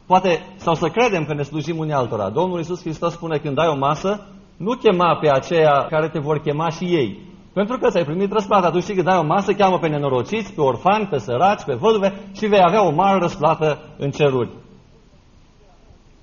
Poate, 0.05 0.45
sau 0.55 0.73
să 0.73 0.87
credem 0.87 1.25
că 1.25 1.33
ne 1.33 1.43
slujim 1.43 1.77
unii 1.77 1.93
altora. 1.93 2.29
Domnul 2.29 2.57
Iisus 2.57 2.81
Hristos 2.81 3.13
spune 3.13 3.37
când 3.37 3.59
ai 3.59 3.67
o 3.67 3.77
masă, 3.77 4.27
nu 4.57 4.73
chema 4.73 5.15
pe 5.15 5.29
aceia 5.29 5.85
care 5.89 6.09
te 6.09 6.19
vor 6.19 6.39
chema 6.39 6.69
și 6.69 6.83
ei. 6.83 7.27
Pentru 7.59 7.77
că 7.77 7.89
ți-ai 7.89 8.05
primit 8.05 8.31
răsplată. 8.31 8.69
Tu 8.69 8.79
știi 8.79 8.95
că 8.95 9.01
dai 9.01 9.17
o 9.17 9.23
masă, 9.23 9.53
cheamă 9.53 9.79
pe 9.79 9.87
nenorociți, 9.87 10.53
pe 10.53 10.61
orfani, 10.61 11.07
pe 11.07 11.17
săraci, 11.17 11.63
pe 11.63 11.73
văduve 11.73 12.13
și 12.31 12.45
vei 12.45 12.61
avea 12.63 12.85
o 12.85 12.91
mare 12.91 13.19
răsplată 13.19 13.79
în 13.97 14.11
ceruri. 14.11 14.49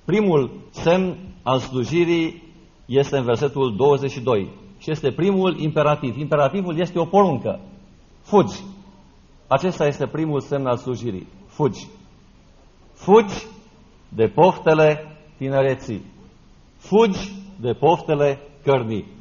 Primul 0.05 0.51
semn 0.69 1.17
al 1.43 1.59
slujirii 1.59 2.43
este 2.85 3.17
în 3.17 3.23
versetul 3.23 3.75
22 3.75 4.49
și 4.77 4.91
este 4.91 5.11
primul 5.11 5.59
imperativ. 5.59 6.17
Imperativul 6.17 6.79
este 6.79 6.99
o 6.99 7.05
poruncă. 7.05 7.59
Fugi. 8.21 8.63
Acesta 9.47 9.85
este 9.85 10.07
primul 10.07 10.39
semn 10.39 10.65
al 10.65 10.77
slujirii. 10.77 11.27
Fugi. 11.47 11.87
Fugi 12.93 13.45
de 14.09 14.27
poftele 14.27 15.17
tinereții. 15.37 16.01
Fugi 16.77 17.31
de 17.59 17.73
poftele 17.73 18.39
cărnii. 18.63 19.16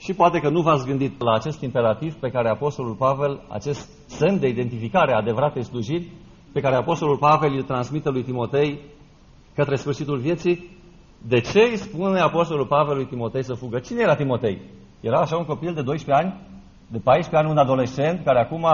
Și 0.00 0.14
poate 0.14 0.38
că 0.38 0.48
nu 0.48 0.60
v-ați 0.60 0.86
gândit 0.86 1.22
la 1.22 1.32
acest 1.32 1.60
imperativ 1.60 2.14
pe 2.14 2.30
care 2.30 2.48
Apostolul 2.48 2.94
Pavel, 2.94 3.40
acest 3.48 3.88
semn 4.06 4.38
de 4.38 4.48
identificare 4.48 5.12
a 5.12 5.16
adevăratei 5.16 5.64
slujiri, 5.64 6.12
pe 6.52 6.60
care 6.60 6.76
Apostolul 6.76 7.16
Pavel 7.16 7.54
îl 7.54 7.62
transmite 7.62 8.08
lui 8.08 8.22
Timotei, 8.22 8.80
către 9.54 9.76
sfârșitul 9.76 10.18
vieții, 10.18 10.78
de 11.28 11.40
ce 11.40 11.60
îi 11.60 11.76
spune 11.76 12.20
Apostolul 12.20 12.66
Pavel 12.66 12.96
lui 12.96 13.06
Timotei 13.06 13.44
să 13.44 13.54
fugă? 13.54 13.78
Cine 13.78 14.00
era 14.00 14.14
Timotei? 14.14 14.60
Era 15.00 15.20
așa 15.20 15.36
un 15.36 15.44
copil 15.44 15.74
de 15.74 15.82
12 15.82 16.26
ani, 16.26 16.40
de 16.86 16.98
14 16.98 17.36
ani, 17.36 17.50
un 17.50 17.58
adolescent 17.58 18.24
care 18.24 18.40
acum 18.40 18.66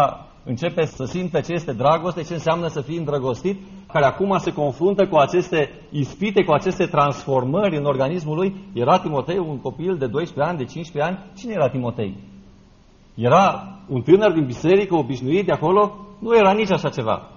începe 0.45 0.85
să 0.85 1.05
simtă 1.05 1.41
ce 1.41 1.53
este 1.53 1.73
dragoste, 1.73 2.23
ce 2.23 2.33
înseamnă 2.33 2.67
să 2.67 2.81
fii 2.81 2.97
îndrăgostit, 2.97 3.61
care 3.93 4.05
acum 4.05 4.39
se 4.39 4.53
confruntă 4.53 5.07
cu 5.07 5.17
aceste 5.17 5.71
ispite, 5.91 6.45
cu 6.45 6.53
aceste 6.53 6.87
transformări 6.87 7.77
în 7.77 7.85
organismul 7.85 8.37
lui. 8.37 8.55
Era 8.73 8.99
Timotei 8.99 9.39
un 9.39 9.59
copil 9.59 9.97
de 9.97 10.07
12 10.07 10.53
ani, 10.53 10.59
de 10.59 10.65
15 10.65 11.13
ani? 11.13 11.31
Cine 11.37 11.53
era 11.53 11.69
Timotei? 11.69 12.17
Era 13.15 13.69
un 13.89 14.03
tânăr 14.03 14.33
din 14.33 14.45
biserică 14.45 14.95
obișnuit 14.95 15.47
de 15.47 15.53
acolo? 15.53 16.07
Nu 16.19 16.37
era 16.37 16.53
nici 16.53 16.73
așa 16.73 16.89
ceva. 16.89 17.31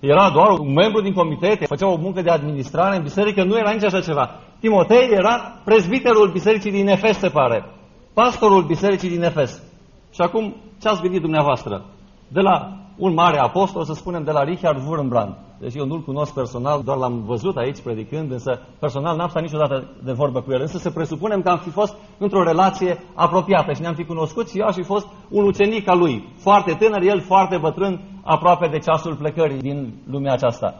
Era 0.00 0.30
doar 0.30 0.58
un 0.58 0.72
membru 0.72 1.00
din 1.00 1.12
comitete, 1.12 1.66
făcea 1.66 1.88
o 1.88 1.96
muncă 1.96 2.22
de 2.22 2.30
administrare 2.30 2.96
în 2.96 3.02
biserică, 3.02 3.44
nu 3.44 3.58
era 3.58 3.70
nici 3.70 3.84
așa 3.84 4.00
ceva. 4.00 4.30
Timotei 4.60 5.08
era 5.10 5.60
prezbiterul 5.64 6.30
bisericii 6.32 6.70
din 6.70 6.88
Efes, 6.88 7.18
se 7.18 7.28
pare. 7.28 7.64
Pastorul 8.14 8.62
bisericii 8.62 9.08
din 9.08 9.22
Efes. 9.22 9.62
Și 10.12 10.20
acum, 10.20 10.56
ce 10.80 10.88
ați 10.88 11.02
gândit 11.02 11.20
dumneavoastră? 11.20 11.84
De 12.28 12.40
la 12.40 12.76
un 13.00 13.14
mare 13.14 13.38
apostol, 13.38 13.84
să 13.84 13.92
spunem, 13.92 14.22
de 14.24 14.30
la 14.30 14.42
Richard 14.42 14.86
Wurmbrand. 14.86 15.34
Deci 15.58 15.74
eu 15.74 15.86
nu-l 15.86 16.02
cunosc 16.02 16.34
personal, 16.34 16.82
doar 16.84 16.96
l-am 16.96 17.22
văzut 17.24 17.56
aici 17.56 17.80
predicând, 17.80 18.30
însă 18.30 18.60
personal 18.78 19.16
n-am 19.16 19.28
stat 19.28 19.42
niciodată 19.42 19.90
de 20.04 20.12
vorbă 20.12 20.40
cu 20.40 20.52
el. 20.52 20.60
Însă 20.60 20.78
să 20.78 20.90
presupunem 20.90 21.42
că 21.42 21.48
am 21.48 21.58
fi 21.58 21.70
fost 21.70 21.96
într-o 22.18 22.42
relație 22.42 22.98
apropiată 23.14 23.72
și 23.72 23.80
ne-am 23.80 23.94
fi 23.94 24.04
cunoscut 24.04 24.50
și 24.50 24.58
eu 24.58 24.66
aș 24.66 24.74
fi 24.74 24.82
fost 24.82 25.06
un 25.28 25.44
ucenic 25.44 25.88
al 25.88 25.98
lui. 25.98 26.28
Foarte 26.36 26.72
tânăr, 26.78 27.02
el 27.02 27.20
foarte 27.20 27.56
bătrân, 27.56 28.00
aproape 28.22 28.68
de 28.68 28.78
ceasul 28.78 29.14
plecării 29.14 29.58
din 29.58 29.94
lumea 30.10 30.32
aceasta. 30.32 30.74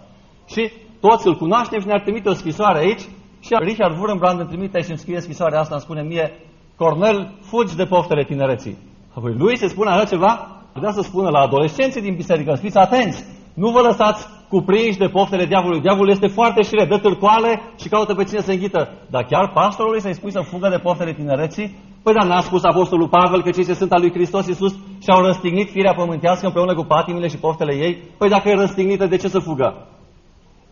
Și 0.46 0.70
toți 1.00 1.26
îl 1.26 1.36
cunoaștem 1.36 1.80
și 1.80 1.86
ne-ar 1.86 2.00
trimite 2.00 2.28
o 2.28 2.32
scrisoare 2.32 2.78
aici 2.78 3.08
și 3.40 3.56
Richard 3.58 3.98
Wurmbrand 3.98 4.40
îmi 4.40 4.48
trimite 4.48 4.80
și 4.80 4.88
îmi 4.90 4.98
scrie 4.98 5.20
scrisoarea 5.20 5.60
asta, 5.60 5.74
îmi 5.74 5.84
spune 5.84 6.02
mie, 6.02 6.32
Cornel, 6.76 7.32
fugi 7.40 7.76
de 7.76 7.84
poftele 7.84 8.24
tinereții. 8.24 8.78
Apoi 9.14 9.34
lui 9.34 9.56
se 9.56 9.68
spune 9.68 9.90
așa 9.90 10.04
ceva, 10.04 10.59
putea 10.72 10.92
să 10.92 11.00
spună 11.02 11.28
la 11.28 11.38
adolescenții 11.38 12.02
din 12.02 12.14
biserică, 12.14 12.54
fiți 12.54 12.78
atenți, 12.78 13.24
nu 13.54 13.70
vă 13.70 13.80
lăsați 13.80 14.26
cuprinși 14.48 14.98
de 14.98 15.06
poftele 15.06 15.46
diavolului. 15.46 15.80
Diavolul 15.80 16.10
este 16.10 16.26
foarte 16.26 16.62
șire, 16.62 16.84
dă 16.84 16.98
târcoale 16.98 17.62
și 17.80 17.88
caută 17.88 18.14
pe 18.14 18.24
cine 18.24 18.40
să 18.40 18.50
înghită. 18.50 18.88
Dar 19.10 19.24
chiar 19.24 19.52
pastorului 19.52 20.00
să-i 20.00 20.14
spui 20.14 20.32
să 20.32 20.40
fugă 20.40 20.68
de 20.68 20.78
poftele 20.78 21.12
tinereții? 21.12 21.76
Păi 22.02 22.14
dar 22.14 22.26
n-a 22.26 22.40
spus 22.40 22.64
Apostolul 22.64 23.08
Pavel 23.08 23.42
că 23.42 23.50
cei 23.50 23.64
ce 23.64 23.74
sunt 23.74 23.92
al 23.92 24.00
lui 24.00 24.12
Hristos 24.12 24.46
Iisus 24.46 24.72
și-au 25.02 25.20
răstignit 25.22 25.70
firea 25.70 25.94
pământească 25.94 26.46
împreună 26.46 26.74
cu 26.74 26.84
patimile 26.84 27.28
și 27.28 27.36
poftele 27.36 27.74
ei? 27.74 28.02
Păi 28.18 28.28
dacă 28.28 28.48
e 28.48 28.54
răstignită, 28.54 29.06
de 29.06 29.16
ce 29.16 29.28
să 29.28 29.38
fugă? 29.38 29.86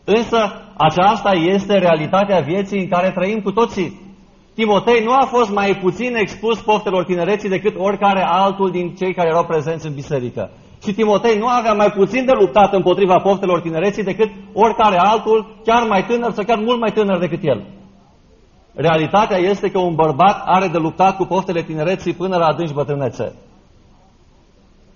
Însă 0.05 0.39
aceasta 0.77 1.31
este 1.33 1.79
realitatea 1.79 2.41
vieții 2.41 2.81
în 2.81 2.89
care 2.89 3.11
trăim 3.11 3.41
cu 3.41 3.53
toții. 3.53 4.08
Timotei 4.61 5.05
nu 5.05 5.13
a 5.13 5.25
fost 5.25 5.51
mai 5.51 5.75
puțin 5.75 6.15
expus 6.15 6.61
poftelor 6.61 7.05
tinereții 7.05 7.49
decât 7.49 7.75
oricare 7.77 8.23
altul 8.27 8.71
din 8.71 8.95
cei 8.95 9.15
care 9.15 9.29
erau 9.29 9.45
prezenți 9.45 9.87
în 9.87 9.95
biserică. 9.95 10.51
Și 10.83 10.93
Timotei 10.93 11.39
nu 11.39 11.47
avea 11.47 11.73
mai 11.73 11.91
puțin 11.91 12.25
de 12.25 12.33
luptat 12.33 12.73
împotriva 12.73 13.19
poftelor 13.19 13.61
tinereții 13.61 14.03
decât 14.03 14.31
oricare 14.53 14.97
altul, 14.99 15.47
chiar 15.65 15.87
mai 15.89 16.05
tânăr 16.05 16.33
sau 16.33 16.45
chiar 16.45 16.59
mult 16.59 16.81
mai 16.81 16.93
tânăr 16.93 17.19
decât 17.19 17.39
el. 17.43 17.67
Realitatea 18.75 19.37
este 19.37 19.71
că 19.71 19.79
un 19.79 19.95
bărbat 19.95 20.43
are 20.45 20.67
de 20.67 20.79
luptat 20.79 21.17
cu 21.17 21.25
poftele 21.25 21.63
tinereții 21.63 22.15
până 22.15 22.37
la 22.37 22.47
adânci 22.47 22.75
bătrânețe. 22.75 23.35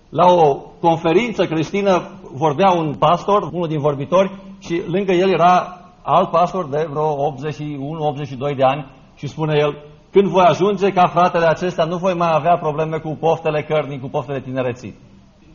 La 0.09 0.27
o 0.27 0.57
conferință 0.81 1.47
creștină 1.47 2.11
vorbea 2.33 2.71
un 2.71 2.95
pastor, 2.99 3.43
unul 3.53 3.69
din 3.69 3.81
vorbitori, 3.81 4.31
și 4.59 4.83
lângă 4.87 5.13
el 5.13 5.31
era 5.31 5.81
alt 6.03 6.31
pastor 6.31 6.69
de 6.69 6.87
vreo 6.91 7.35
81-82 8.53 8.57
de 8.57 8.65
ani 8.65 9.01
și 9.23 9.29
spune 9.29 9.55
el, 9.59 9.73
când 10.13 10.27
voi 10.27 10.45
ajunge 10.47 10.89
ca 10.93 11.07
fratele 11.07 11.47
acesta, 11.47 11.85
nu 11.85 11.97
voi 11.97 12.15
mai 12.15 12.31
avea 12.35 12.57
probleme 12.57 12.99
cu 12.99 13.17
poftele 13.21 13.63
cărnii, 13.63 14.01
cu 14.01 14.09
poftele 14.09 14.41
tinereții. 14.41 14.95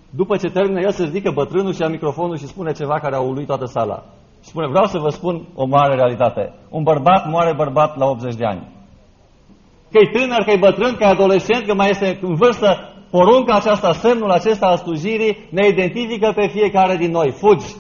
După 0.10 0.38
ce 0.38 0.48
termină 0.48 0.80
el, 0.80 0.92
se 0.92 1.04
ridică 1.04 1.32
bătrânul 1.34 1.74
și 1.74 1.82
ia 1.82 1.88
microfonul 1.88 2.38
și 2.38 2.48
spune 2.48 2.72
ceva 2.72 3.00
care 3.00 3.16
a 3.16 3.20
uluit 3.20 3.48
toată 3.48 3.66
sala. 3.66 4.04
Și 4.44 4.50
spune, 4.50 4.68
vreau 4.68 4.86
să 4.86 4.98
vă 4.98 5.10
spun 5.10 5.48
o 5.56 5.66
mare 5.66 5.96
realitate. 5.96 6.54
Un 6.70 6.84
bărbat 6.84 7.30
moare 7.30 7.54
bărbat 7.56 7.98
la 7.98 8.06
80 8.06 8.36
de 8.36 8.46
ani. 8.46 8.68
Că 9.92 9.98
e 9.98 10.20
tânăr, 10.20 10.42
că 10.44 10.52
e 10.52 10.66
bătrân, 10.68 10.96
că 10.96 11.04
e 11.04 11.08
adolescent, 11.08 11.66
că 11.66 11.74
mai 11.74 11.90
este 11.90 12.20
în 12.22 12.34
vârstă, 12.34 12.94
porunca 13.12 13.56
aceasta, 13.56 13.92
semnul 13.92 14.32
acesta 14.32 14.68
al 14.68 14.78
slujirii, 14.78 15.48
ne 15.52 15.68
identifică 15.68 16.32
pe 16.36 16.48
fiecare 16.48 16.96
din 16.96 17.12
noi. 17.12 17.32
Fugi! 17.32 17.76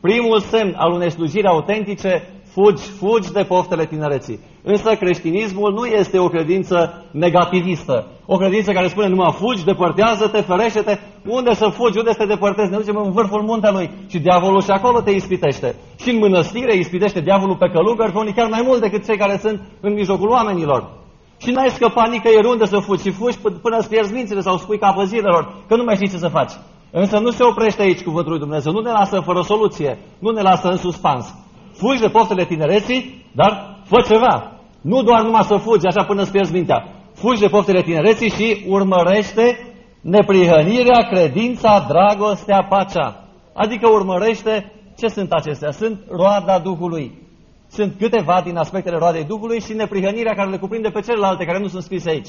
Primul 0.00 0.40
semn 0.40 0.74
al 0.76 0.92
unei 0.92 1.10
slujiri 1.10 1.46
autentice 1.46 2.33
Fugi, 2.54 2.82
fugi 2.82 3.32
de 3.32 3.42
poftele 3.42 3.84
tinereții. 3.86 4.40
Însă 4.62 4.94
creștinismul 4.94 5.72
nu 5.72 5.84
este 5.84 6.18
o 6.18 6.28
credință 6.28 7.04
negativistă. 7.10 8.06
O 8.26 8.36
credință 8.36 8.72
care 8.72 8.88
spune 8.88 9.08
numai 9.08 9.32
fugi, 9.32 9.64
depărtează-te, 9.64 10.40
ferește-te. 10.40 10.98
Unde 11.26 11.54
să 11.54 11.68
fugi, 11.68 11.98
unde 11.98 12.10
să 12.10 12.18
te 12.18 12.26
depărtezi? 12.26 12.70
Ne 12.70 12.76
ducem 12.76 12.96
în 12.96 13.10
vârful 13.10 13.42
muntelui 13.42 13.90
și 14.08 14.18
diavolul 14.18 14.62
și 14.62 14.70
acolo 14.70 15.00
te 15.00 15.10
ispitește. 15.10 15.74
Și 16.00 16.10
în 16.10 16.18
mănăstire 16.18 16.74
ispitește 16.76 17.20
diavolul 17.20 17.56
pe 17.56 17.70
călugări, 17.72 18.12
pe 18.12 18.18
unii 18.18 18.32
chiar 18.32 18.48
mai 18.48 18.62
mult 18.66 18.80
decât 18.80 19.04
cei 19.04 19.16
care 19.16 19.38
sunt 19.42 19.60
în 19.80 19.92
mijlocul 19.92 20.28
oamenilor. 20.28 20.90
Și 21.38 21.50
n-ai 21.50 21.68
scăpat 21.68 22.08
nicăieri 22.10 22.46
unde 22.46 22.66
să 22.66 22.78
fugi 22.78 23.02
și 23.02 23.10
fugi 23.10 23.38
până 23.62 23.76
îți 23.78 23.88
pierzi 23.88 24.12
mințile 24.12 24.40
sau 24.40 24.56
spui 24.56 24.78
capă 24.78 25.04
zilelor, 25.04 25.54
că 25.68 25.76
nu 25.76 25.84
mai 25.84 25.94
știi 25.94 26.08
ce 26.08 26.16
să 26.16 26.28
faci. 26.28 26.52
Însă 26.90 27.18
nu 27.18 27.30
se 27.30 27.44
oprește 27.44 27.82
aici 27.82 28.02
cuvântul 28.02 28.30
lui 28.30 28.40
Dumnezeu, 28.40 28.72
nu 28.72 28.80
ne 28.80 28.90
lasă 28.90 29.20
fără 29.20 29.40
soluție, 29.40 29.98
nu 30.18 30.30
ne 30.30 30.42
lasă 30.42 30.68
în 30.68 30.76
suspans 30.76 31.34
fugi 31.76 32.00
de 32.00 32.08
poftele 32.08 32.44
tinereții, 32.44 33.24
dar 33.32 33.78
fă 33.84 34.00
ceva. 34.00 34.52
Nu 34.80 35.02
doar 35.02 35.22
numai 35.22 35.42
să 35.42 35.56
fugi 35.56 35.86
așa 35.86 36.04
până 36.04 36.22
îți 36.22 36.30
pierzi 36.30 36.52
mintea. 36.52 36.88
Fugi 37.14 37.40
de 37.40 37.48
poftele 37.48 37.82
tinereții 37.82 38.30
și 38.30 38.64
urmărește 38.68 39.58
neprihănirea, 40.00 41.08
credința, 41.10 41.86
dragostea, 41.88 42.66
pacea. 42.68 43.24
Adică 43.52 43.88
urmărește 43.88 44.72
ce 44.98 45.08
sunt 45.08 45.32
acestea? 45.32 45.70
Sunt 45.70 46.00
roada 46.10 46.58
Duhului. 46.58 47.22
Sunt 47.68 47.94
câteva 47.98 48.40
din 48.44 48.56
aspectele 48.56 48.96
roadei 48.96 49.24
Duhului 49.24 49.60
și 49.60 49.72
neprihănirea 49.72 50.34
care 50.34 50.50
le 50.50 50.56
cuprinde 50.56 50.88
pe 50.88 51.00
celelalte 51.00 51.44
care 51.44 51.58
nu 51.58 51.68
sunt 51.68 51.82
scrise 51.82 52.10
aici. 52.10 52.28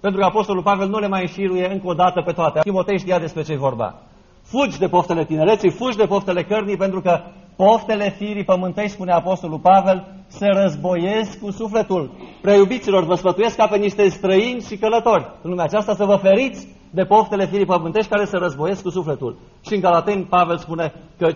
Pentru 0.00 0.20
că 0.20 0.26
Apostolul 0.26 0.62
Pavel 0.62 0.88
nu 0.88 0.98
le 0.98 1.08
mai 1.08 1.20
înșiruie 1.20 1.72
încă 1.72 1.86
o 1.86 1.94
dată 1.94 2.22
pe 2.24 2.32
toate. 2.32 2.60
Timotei 2.62 2.98
știa 2.98 3.18
despre 3.18 3.42
ce 3.42 3.56
vorba. 3.56 4.02
Fugi 4.42 4.78
de 4.78 4.88
poftele 4.88 5.24
tinereții, 5.24 5.70
fugi 5.70 5.96
de 5.96 6.06
poftele 6.06 6.42
cărnii, 6.42 6.76
pentru 6.76 7.00
că 7.00 7.20
Poftele 7.56 8.10
firii 8.10 8.44
pământești, 8.44 8.90
spune 8.90 9.12
Apostolul 9.12 9.58
Pavel, 9.58 10.06
se 10.26 10.46
războiesc 10.46 11.40
cu 11.40 11.50
sufletul. 11.50 12.10
Preiubiților, 12.42 13.04
vă 13.04 13.14
sfătuiesc 13.14 13.56
ca 13.56 13.66
pe 13.66 13.76
niște 13.76 14.08
străini 14.08 14.60
și 14.60 14.76
călători. 14.76 15.30
În 15.42 15.50
lumea 15.50 15.64
aceasta 15.64 15.94
să 15.94 16.04
vă 16.04 16.16
feriți 16.16 16.68
de 16.90 17.04
poftele 17.04 17.46
firii 17.46 17.66
pământești 17.66 18.10
care 18.10 18.24
se 18.24 18.36
războiesc 18.36 18.82
cu 18.82 18.90
sufletul. 18.90 19.36
Și 19.66 19.74
în 19.74 19.80
Galateni 19.80 20.24
Pavel 20.24 20.56
spune 20.56 20.92
că 21.18 21.28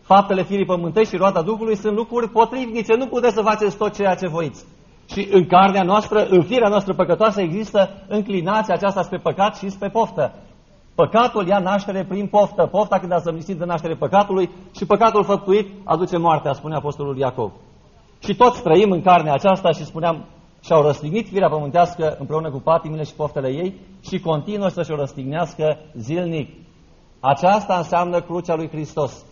faptele 0.00 0.42
firii 0.42 0.64
pământești 0.64 1.12
și 1.12 1.16
roata 1.16 1.42
Duhului 1.42 1.76
sunt 1.76 1.96
lucruri 1.96 2.30
potrivnice. 2.30 2.94
Nu 2.94 3.06
puteți 3.06 3.34
să 3.34 3.42
faceți 3.42 3.76
tot 3.76 3.94
ceea 3.94 4.14
ce 4.14 4.28
voiți. 4.28 4.64
Și 5.12 5.28
în 5.30 5.46
carnea 5.46 5.82
noastră, 5.82 6.26
în 6.26 6.42
firea 6.42 6.68
noastră 6.68 6.94
păcătoasă 6.94 7.40
există 7.40 7.90
înclinația 8.08 8.74
aceasta 8.74 9.02
spre 9.02 9.18
păcat 9.18 9.56
și 9.56 9.68
spre 9.68 9.88
poftă. 9.88 10.32
Păcatul 10.96 11.46
ia 11.46 11.58
naștere 11.58 12.04
prin 12.08 12.26
poftă. 12.26 12.66
Pofta 12.66 12.98
când 12.98 13.12
a 13.12 13.16
zămislit 13.16 13.58
de 13.58 13.64
naștere 13.64 13.94
păcatului 13.94 14.50
și 14.76 14.86
păcatul 14.86 15.24
făptuit 15.24 15.68
aduce 15.84 16.16
moartea, 16.16 16.52
spune 16.52 16.74
Apostolul 16.74 17.18
Iacov. 17.18 17.52
Și 18.18 18.34
toți 18.36 18.62
trăim 18.62 18.90
în 18.90 19.02
carnea 19.02 19.32
aceasta 19.32 19.70
și 19.70 19.84
spuneam, 19.84 20.24
și-au 20.64 20.82
răstignit 20.82 21.28
firea 21.28 21.48
pământească 21.48 22.16
împreună 22.18 22.50
cu 22.50 22.60
patimile 22.60 23.02
și 23.02 23.14
poftele 23.14 23.48
ei 23.48 23.80
și 24.08 24.20
continuă 24.20 24.68
să-și 24.68 24.90
o 24.90 24.96
răstignească 24.96 25.78
zilnic. 25.94 26.48
Aceasta 27.20 27.76
înseamnă 27.76 28.20
crucea 28.20 28.54
lui 28.54 28.68
Hristos. 28.68 29.24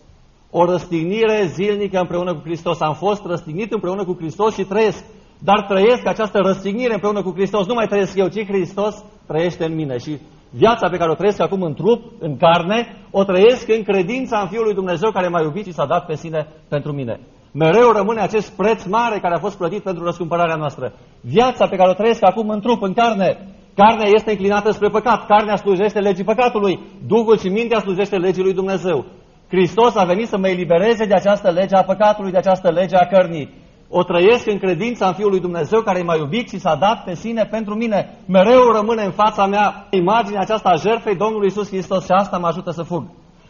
O 0.51 0.65
răstignire 0.65 1.45
zilnică 1.45 1.99
împreună 1.99 2.33
cu 2.33 2.41
Hristos. 2.43 2.79
Am 2.79 2.93
fost 2.93 3.25
răstignit 3.25 3.71
împreună 3.71 4.05
cu 4.05 4.15
Hristos 4.19 4.53
și 4.53 4.63
trăiesc. 4.63 5.03
Dar 5.39 5.65
trăiesc 5.67 6.05
această 6.05 6.37
răstignire 6.37 6.93
împreună 6.93 7.21
cu 7.21 7.31
Hristos. 7.31 7.65
Nu 7.65 7.73
mai 7.73 7.87
trăiesc 7.87 8.15
eu, 8.17 8.27
ci 8.27 8.45
Hristos 8.45 9.03
trăiește 9.27 9.65
în 9.65 9.75
mine. 9.75 9.97
Și 9.97 10.17
Viața 10.57 10.89
pe 10.89 10.97
care 10.97 11.11
o 11.11 11.15
trăiesc 11.15 11.41
acum 11.41 11.61
în 11.61 11.73
trup, 11.73 12.01
în 12.19 12.37
carne, 12.37 12.97
o 13.11 13.23
trăiesc 13.23 13.67
în 13.69 13.83
credința 13.83 14.39
în 14.39 14.47
Fiul 14.47 14.63
lui 14.63 14.73
Dumnezeu 14.73 15.11
care 15.11 15.27
m-a 15.27 15.41
iubit 15.41 15.65
și 15.65 15.73
s-a 15.73 15.85
dat 15.85 16.05
pe 16.05 16.15
sine 16.15 16.47
pentru 16.67 16.91
mine. 16.91 17.19
Mereu 17.51 17.91
rămâne 17.91 18.21
acest 18.21 18.55
preț 18.55 18.85
mare 18.85 19.19
care 19.19 19.35
a 19.35 19.39
fost 19.39 19.57
plătit 19.57 19.83
pentru 19.83 20.03
răscumpărarea 20.03 20.55
noastră. 20.55 20.93
Viața 21.21 21.67
pe 21.67 21.75
care 21.75 21.89
o 21.89 21.93
trăiesc 21.93 22.23
acum 22.23 22.49
în 22.49 22.59
trup, 22.59 22.81
în 22.81 22.93
carne, 22.93 23.37
carnea 23.75 24.07
este 24.07 24.31
înclinată 24.31 24.71
spre 24.71 24.89
păcat, 24.89 25.25
carnea 25.25 25.55
slujește 25.55 25.99
legii 25.99 26.23
păcatului, 26.23 26.79
Duhul 27.07 27.37
și 27.37 27.47
mintea 27.47 27.79
slujește 27.79 28.17
legii 28.17 28.43
lui 28.43 28.53
Dumnezeu. 28.53 29.05
Hristos 29.47 29.95
a 29.95 30.03
venit 30.03 30.27
să 30.27 30.37
mă 30.37 30.47
elibereze 30.47 31.05
de 31.05 31.13
această 31.13 31.49
lege 31.51 31.75
a 31.75 31.83
păcatului, 31.83 32.31
de 32.31 32.37
această 32.37 32.69
lege 32.69 32.95
a 32.95 33.05
cărnii 33.05 33.49
o 33.97 34.03
trăiesc 34.03 34.47
în 34.47 34.57
credința 34.57 35.07
în 35.07 35.13
Fiul 35.13 35.29
lui 35.29 35.39
Dumnezeu 35.39 35.81
care 35.81 36.01
m-a 36.01 36.15
iubit 36.15 36.49
și 36.49 36.59
s-a 36.59 36.75
dat 36.75 37.03
pe 37.03 37.13
sine 37.15 37.45
pentru 37.45 37.75
mine. 37.75 37.99
Mereu 38.27 38.71
rămâne 38.73 39.03
în 39.03 39.11
fața 39.11 39.45
mea 39.45 39.87
imaginea 39.89 40.41
aceasta 40.41 40.69
a 40.69 40.75
jertfei 40.75 41.15
Domnului 41.15 41.47
Isus 41.47 41.67
Hristos 41.67 42.03
și 42.05 42.11
asta 42.11 42.37
mă 42.37 42.47
ajută 42.47 42.71
să 42.71 42.83
fug. 42.83 43.03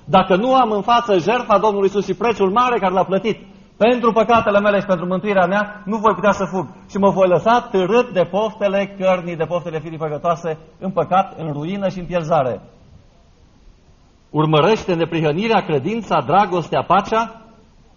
Dacă 0.05 0.35
nu 0.35 0.53
am 0.53 0.71
în 0.71 0.81
față 0.81 1.17
jertfa 1.17 1.57
Domnului 1.57 1.87
Isus 1.87 2.05
și 2.05 2.13
prețul 2.13 2.51
mare 2.51 2.79
care 2.79 2.93
l-a 2.93 3.03
plătit, 3.03 3.37
Pentru 3.77 4.11
păcatele 4.11 4.59
mele 4.59 4.79
și 4.79 4.85
pentru 4.85 5.05
mântuirea 5.05 5.45
mea 5.45 5.81
nu 5.85 5.97
voi 5.97 6.13
putea 6.13 6.31
să 6.31 6.45
fug 6.51 6.67
și 6.89 6.97
mă 6.97 7.09
voi 7.09 7.27
lăsa 7.27 7.67
târât 7.71 8.13
de 8.13 8.23
poftele 8.31 8.95
cărnii, 8.99 9.35
de 9.35 9.45
poftele 9.45 9.79
firii 9.79 9.97
păcătoase, 9.97 10.57
în 10.79 10.91
păcat, 10.91 11.33
în 11.37 11.51
ruină 11.51 11.89
și 11.89 11.99
în 11.99 12.05
pierzare. 12.05 12.61
Urmărește 14.29 14.93
neprihănirea, 14.93 15.61
credința, 15.61 16.23
dragostea, 16.25 16.83
pacea, 16.83 17.44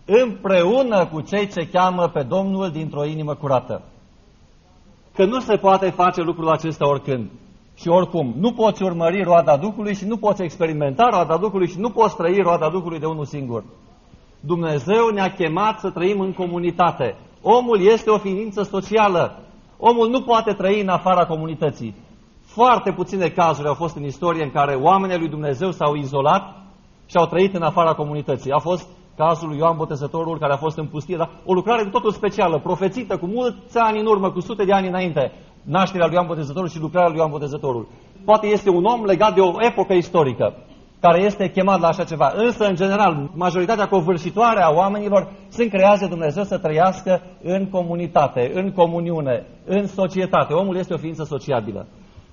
împreună 0.08 1.06
cu 1.06 1.20
cei 1.20 1.48
ce 1.48 1.68
cheamă 1.72 2.08
pe 2.08 2.22
Domnul 2.22 2.70
dintr-o 2.70 3.04
inimă 3.04 3.34
curată. 3.34 3.82
Că 5.14 5.24
nu 5.24 5.40
se 5.40 5.56
poate 5.56 5.90
face 5.90 6.20
lucrul 6.20 6.48
acesta 6.48 6.88
oricând 6.88 7.30
și 7.74 7.88
oricum. 7.88 8.34
Nu 8.36 8.52
poți 8.52 8.82
urmări 8.82 9.22
roada 9.22 9.56
Duhului 9.56 9.94
și 9.94 10.04
nu 10.04 10.16
poți 10.16 10.42
experimenta 10.42 11.08
roada 11.10 11.36
Duhului 11.36 11.68
și 11.68 11.78
nu 11.78 11.90
poți 11.90 12.16
trăi 12.16 12.40
roada 12.42 12.68
Duhului 12.68 12.98
de 12.98 13.06
unul 13.06 13.24
singur. 13.24 13.64
Dumnezeu 14.40 15.08
ne-a 15.08 15.32
chemat 15.32 15.78
să 15.78 15.90
trăim 15.90 16.20
în 16.20 16.32
comunitate. 16.32 17.16
Omul 17.42 17.80
este 17.80 18.10
o 18.10 18.18
ființă 18.18 18.62
socială. 18.62 19.42
Omul 19.78 20.08
nu 20.08 20.22
poate 20.22 20.52
trăi 20.52 20.80
în 20.80 20.88
afara 20.88 21.26
comunității. 21.26 21.94
Foarte 22.42 22.92
puține 22.92 23.28
cazuri 23.28 23.68
au 23.68 23.74
fost 23.74 23.96
în 23.96 24.04
istorie 24.04 24.42
în 24.42 24.50
care 24.50 24.74
oamenii 24.74 25.18
lui 25.18 25.28
Dumnezeu 25.28 25.70
s-au 25.70 25.94
izolat 25.94 26.42
și 27.06 27.16
au 27.16 27.26
trăit 27.26 27.54
în 27.54 27.62
afara 27.62 27.92
comunității. 27.94 28.50
A 28.50 28.58
fost 28.58 28.88
cazul 29.22 29.48
lui 29.48 29.58
Ioan 29.58 29.76
Botezătorul 29.76 30.38
care 30.38 30.52
a 30.52 30.56
fost 30.64 30.78
în 30.78 30.86
pustie, 30.86 31.16
dar 31.16 31.30
o 31.44 31.52
lucrare 31.52 31.82
de 31.82 31.88
totul 31.88 32.12
specială, 32.12 32.58
profețită 32.58 33.16
cu 33.16 33.26
mulți 33.26 33.78
ani 33.78 34.00
în 34.00 34.06
urmă, 34.06 34.30
cu 34.30 34.40
sute 34.40 34.64
de 34.64 34.72
ani 34.72 34.88
înainte, 34.88 35.32
nașterea 35.62 36.06
lui 36.06 36.14
Ioan 36.14 36.26
Botezătorul 36.26 36.68
și 36.68 36.80
lucrarea 36.80 37.08
lui 37.08 37.18
Ioan 37.18 37.30
Botezătorul. 37.30 37.88
Poate 38.24 38.46
este 38.46 38.70
un 38.70 38.84
om 38.84 39.04
legat 39.04 39.34
de 39.34 39.40
o 39.40 39.52
epocă 39.58 39.92
istorică 39.92 40.54
care 41.00 41.22
este 41.22 41.50
chemat 41.50 41.80
la 41.80 41.88
așa 41.88 42.04
ceva. 42.04 42.32
Însă, 42.34 42.64
în 42.64 42.74
general, 42.74 43.30
majoritatea 43.34 43.88
covârșitoare 43.88 44.62
a 44.62 44.70
oamenilor 44.70 45.32
sunt 45.48 45.70
creați 45.70 46.00
de 46.00 46.06
Dumnezeu 46.06 46.42
să 46.42 46.58
trăiască 46.58 47.22
în 47.42 47.68
comunitate, 47.70 48.50
în 48.54 48.72
comuniune, 48.72 49.46
în 49.64 49.86
societate. 49.86 50.52
Omul 50.52 50.76
este 50.76 50.94
o 50.94 50.96
ființă 50.96 51.24
sociabilă. 51.24 51.86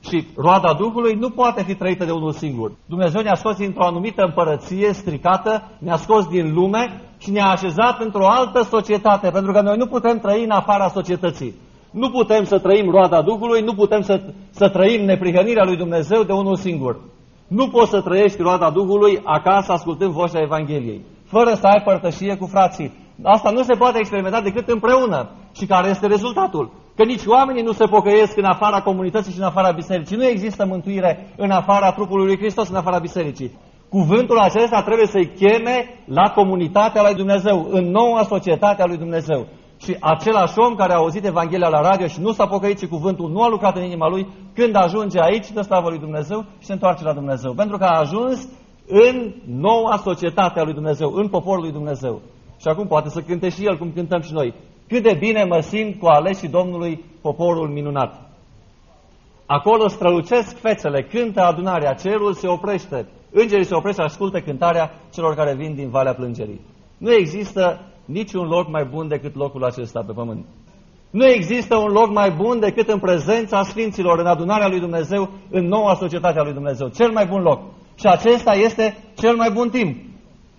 Și 0.09 0.27
roada 0.35 0.73
Duhului 0.73 1.13
nu 1.13 1.29
poate 1.29 1.63
fi 1.63 1.75
trăită 1.75 2.05
de 2.05 2.11
unul 2.11 2.31
singur. 2.31 2.71
Dumnezeu 2.85 3.21
ne-a 3.21 3.35
scos 3.35 3.55
dintr-o 3.55 3.85
anumită 3.85 4.23
împărăție 4.23 4.93
stricată, 4.93 5.63
ne-a 5.79 5.95
scos 5.95 6.27
din 6.27 6.53
lume 6.53 7.01
și 7.17 7.31
ne-a 7.31 7.45
așezat 7.45 7.99
într-o 7.99 8.27
altă 8.27 8.61
societate, 8.61 9.29
pentru 9.29 9.51
că 9.51 9.61
noi 9.61 9.77
nu 9.77 9.85
putem 9.85 10.19
trăi 10.19 10.43
în 10.43 10.49
afara 10.49 10.87
societății. 10.87 11.53
Nu 11.91 12.09
putem 12.09 12.43
să 12.43 12.59
trăim 12.59 12.89
roada 12.89 13.21
Duhului, 13.21 13.61
nu 13.61 13.73
putem 13.73 14.01
să, 14.01 14.21
să 14.49 14.69
trăim 14.69 15.05
neprihănirea 15.05 15.63
lui 15.65 15.77
Dumnezeu 15.77 16.23
de 16.23 16.31
unul 16.31 16.55
singur. 16.55 16.99
Nu 17.47 17.69
poți 17.69 17.89
să 17.89 18.01
trăiești 18.01 18.41
roada 18.41 18.69
Duhului 18.69 19.21
acasă 19.23 19.71
ascultând 19.71 20.11
vocea 20.11 20.41
Evangheliei, 20.41 21.01
fără 21.25 21.53
să 21.53 21.67
ai 21.67 21.81
părtășie 21.83 22.35
cu 22.35 22.45
frații. 22.45 22.91
Asta 23.23 23.51
nu 23.51 23.63
se 23.63 23.73
poate 23.73 23.97
experimenta 23.99 24.41
decât 24.41 24.67
împreună. 24.67 25.29
Și 25.53 25.65
care 25.65 25.89
este 25.89 26.07
rezultatul? 26.07 26.71
Că 26.95 27.03
nici 27.03 27.25
oamenii 27.25 27.63
nu 27.63 27.71
se 27.71 27.85
pocăiesc 27.85 28.37
în 28.37 28.43
afara 28.43 28.81
comunității 28.81 29.31
și 29.31 29.39
în 29.39 29.45
afara 29.45 29.71
bisericii. 29.71 30.17
Nu 30.17 30.25
există 30.25 30.65
mântuire 30.65 31.33
în 31.37 31.51
afara 31.51 31.91
trupului 31.91 32.25
lui 32.25 32.37
Hristos, 32.37 32.69
în 32.69 32.75
afara 32.75 32.99
bisericii. 32.99 33.51
Cuvântul 33.89 34.37
acesta 34.37 34.81
trebuie 34.81 35.07
să-i 35.07 35.31
cheme 35.35 36.03
la 36.05 36.29
comunitatea 36.29 37.01
lui 37.01 37.13
Dumnezeu, 37.13 37.67
în 37.69 37.83
noua 37.91 38.23
societate 38.23 38.81
a 38.81 38.85
lui 38.85 38.97
Dumnezeu. 38.97 39.47
Și 39.77 39.97
același 39.99 40.59
om 40.59 40.75
care 40.75 40.93
a 40.93 40.95
auzit 40.95 41.25
Evanghelia 41.25 41.67
la 41.67 41.81
radio 41.81 42.07
și 42.07 42.21
nu 42.21 42.31
s-a 42.31 42.47
pocăit 42.47 42.79
și 42.79 42.87
cuvântul 42.87 43.29
nu 43.29 43.41
a 43.41 43.47
lucrat 43.47 43.75
în 43.75 43.83
inima 43.83 44.07
lui, 44.07 44.27
când 44.53 44.75
ajunge 44.75 45.19
aici, 45.21 45.51
dă 45.51 45.61
slavă 45.61 45.89
lui 45.89 45.99
Dumnezeu 45.99 46.45
și 46.59 46.65
se 46.65 46.73
întoarce 46.73 47.03
la 47.03 47.13
Dumnezeu. 47.13 47.53
Pentru 47.53 47.77
că 47.77 47.83
a 47.83 47.99
ajuns 47.99 48.47
în 48.87 49.33
noua 49.45 49.97
societate 50.03 50.59
a 50.59 50.63
lui 50.63 50.73
Dumnezeu, 50.73 51.11
în 51.13 51.27
poporul 51.27 51.61
lui 51.61 51.71
Dumnezeu. 51.71 52.21
Și 52.61 52.67
acum 52.67 52.87
poate 52.87 53.09
să 53.09 53.21
cânte 53.21 53.49
și 53.49 53.65
el 53.65 53.77
cum 53.77 53.91
cântăm 53.91 54.21
și 54.21 54.33
noi. 54.33 54.53
Cât 54.87 55.03
de 55.03 55.15
bine 55.19 55.43
mă 55.43 55.59
simt 55.59 55.99
cu 55.99 56.05
aleșii 56.05 56.47
Domnului 56.47 57.03
poporul 57.21 57.69
minunat. 57.69 58.29
Acolo 59.45 59.87
strălucesc 59.87 60.57
fețele, 60.57 61.03
cântă 61.03 61.41
adunarea, 61.41 61.93
cerul 61.93 62.33
se 62.33 62.47
oprește, 62.47 63.07
îngerii 63.31 63.65
se 63.65 63.75
oprește, 63.75 64.01
ascultă 64.01 64.39
cântarea 64.39 64.91
celor 65.13 65.35
care 65.35 65.55
vin 65.55 65.75
din 65.75 65.89
Valea 65.89 66.13
Plângerii. 66.13 66.61
Nu 66.97 67.13
există 67.13 67.81
niciun 68.05 68.47
loc 68.47 68.69
mai 68.69 68.85
bun 68.85 69.07
decât 69.07 69.35
locul 69.35 69.63
acesta 69.63 70.03
pe 70.07 70.11
pământ. 70.13 70.45
Nu 71.09 71.25
există 71.25 71.75
un 71.75 71.91
loc 71.91 72.09
mai 72.09 72.31
bun 72.31 72.59
decât 72.59 72.89
în 72.89 72.99
prezența 72.99 73.63
Sfinților, 73.63 74.19
în 74.19 74.25
adunarea 74.25 74.67
lui 74.67 74.79
Dumnezeu, 74.79 75.29
în 75.49 75.65
noua 75.65 75.93
societate 75.93 76.39
a 76.39 76.43
lui 76.43 76.53
Dumnezeu. 76.53 76.87
Cel 76.87 77.11
mai 77.11 77.25
bun 77.25 77.41
loc. 77.41 77.61
Și 77.99 78.05
acesta 78.05 78.53
este 78.53 78.97
cel 79.17 79.35
mai 79.35 79.51
bun 79.51 79.69
timp. 79.69 80.14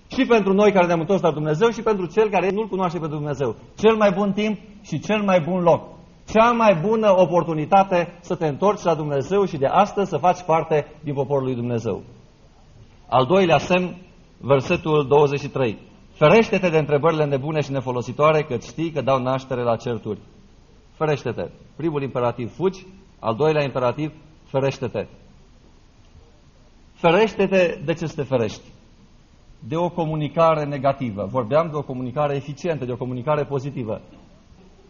Și 0.07 0.25
pentru 0.29 0.53
noi 0.53 0.73
care 0.73 0.87
ne-am 0.87 1.01
întors 1.01 1.21
la 1.21 1.31
Dumnezeu 1.31 1.71
și 1.71 1.83
pentru 1.83 2.07
cel 2.07 2.29
care 2.31 2.51
nu-L 2.51 2.67
cunoaște 2.69 2.99
pe 2.99 3.07
Dumnezeu. 3.07 3.57
Cel 3.77 3.97
mai 3.97 4.11
bun 4.11 4.33
timp 4.33 4.59
și 4.83 4.99
cel 4.99 5.23
mai 5.23 5.41
bun 5.41 5.63
loc. 5.63 5.83
Cea 6.29 6.51
mai 6.51 6.75
bună 6.75 7.15
oportunitate 7.17 8.19
să 8.21 8.35
te 8.35 8.47
întorci 8.47 8.83
la 8.83 8.95
Dumnezeu 8.95 9.45
și 9.45 9.57
de 9.57 9.67
astăzi 9.67 10.11
să 10.11 10.17
faci 10.17 10.43
parte 10.43 10.87
din 11.01 11.15
poporul 11.15 11.45
lui 11.45 11.55
Dumnezeu. 11.55 12.03
Al 13.09 13.27
doilea 13.27 13.59
semn, 13.59 13.97
versetul 14.41 15.07
23. 15.09 15.79
Ferește-te 16.13 16.69
de 16.69 16.79
întrebările 16.79 17.25
nebune 17.25 17.61
și 17.61 17.71
nefolositoare, 17.71 18.43
că 18.43 18.57
știi 18.59 18.91
că 18.91 19.01
dau 19.01 19.23
naștere 19.23 19.63
la 19.63 19.77
certuri. 19.77 20.21
Ferește-te. 20.97 21.51
Primul 21.77 22.03
imperativ, 22.03 22.55
fugi. 22.55 22.87
Al 23.19 23.35
doilea 23.35 23.63
imperativ, 23.63 24.13
ferește-te. 24.45 25.07
Ferește-te 26.95 27.81
de 27.85 27.95
ce 27.95 28.07
să 28.07 28.15
te 28.15 28.23
ferești? 28.23 28.63
De 29.59 29.77
o 29.77 29.89
comunicare 29.89 30.65
negativă. 30.65 31.29
Vorbeam 31.31 31.69
de 31.71 31.77
o 31.77 31.83
comunicare 31.83 32.35
eficientă, 32.35 32.85
de 32.85 32.93
o 32.93 32.97
comunicare 32.97 33.45
pozitivă. 33.45 34.01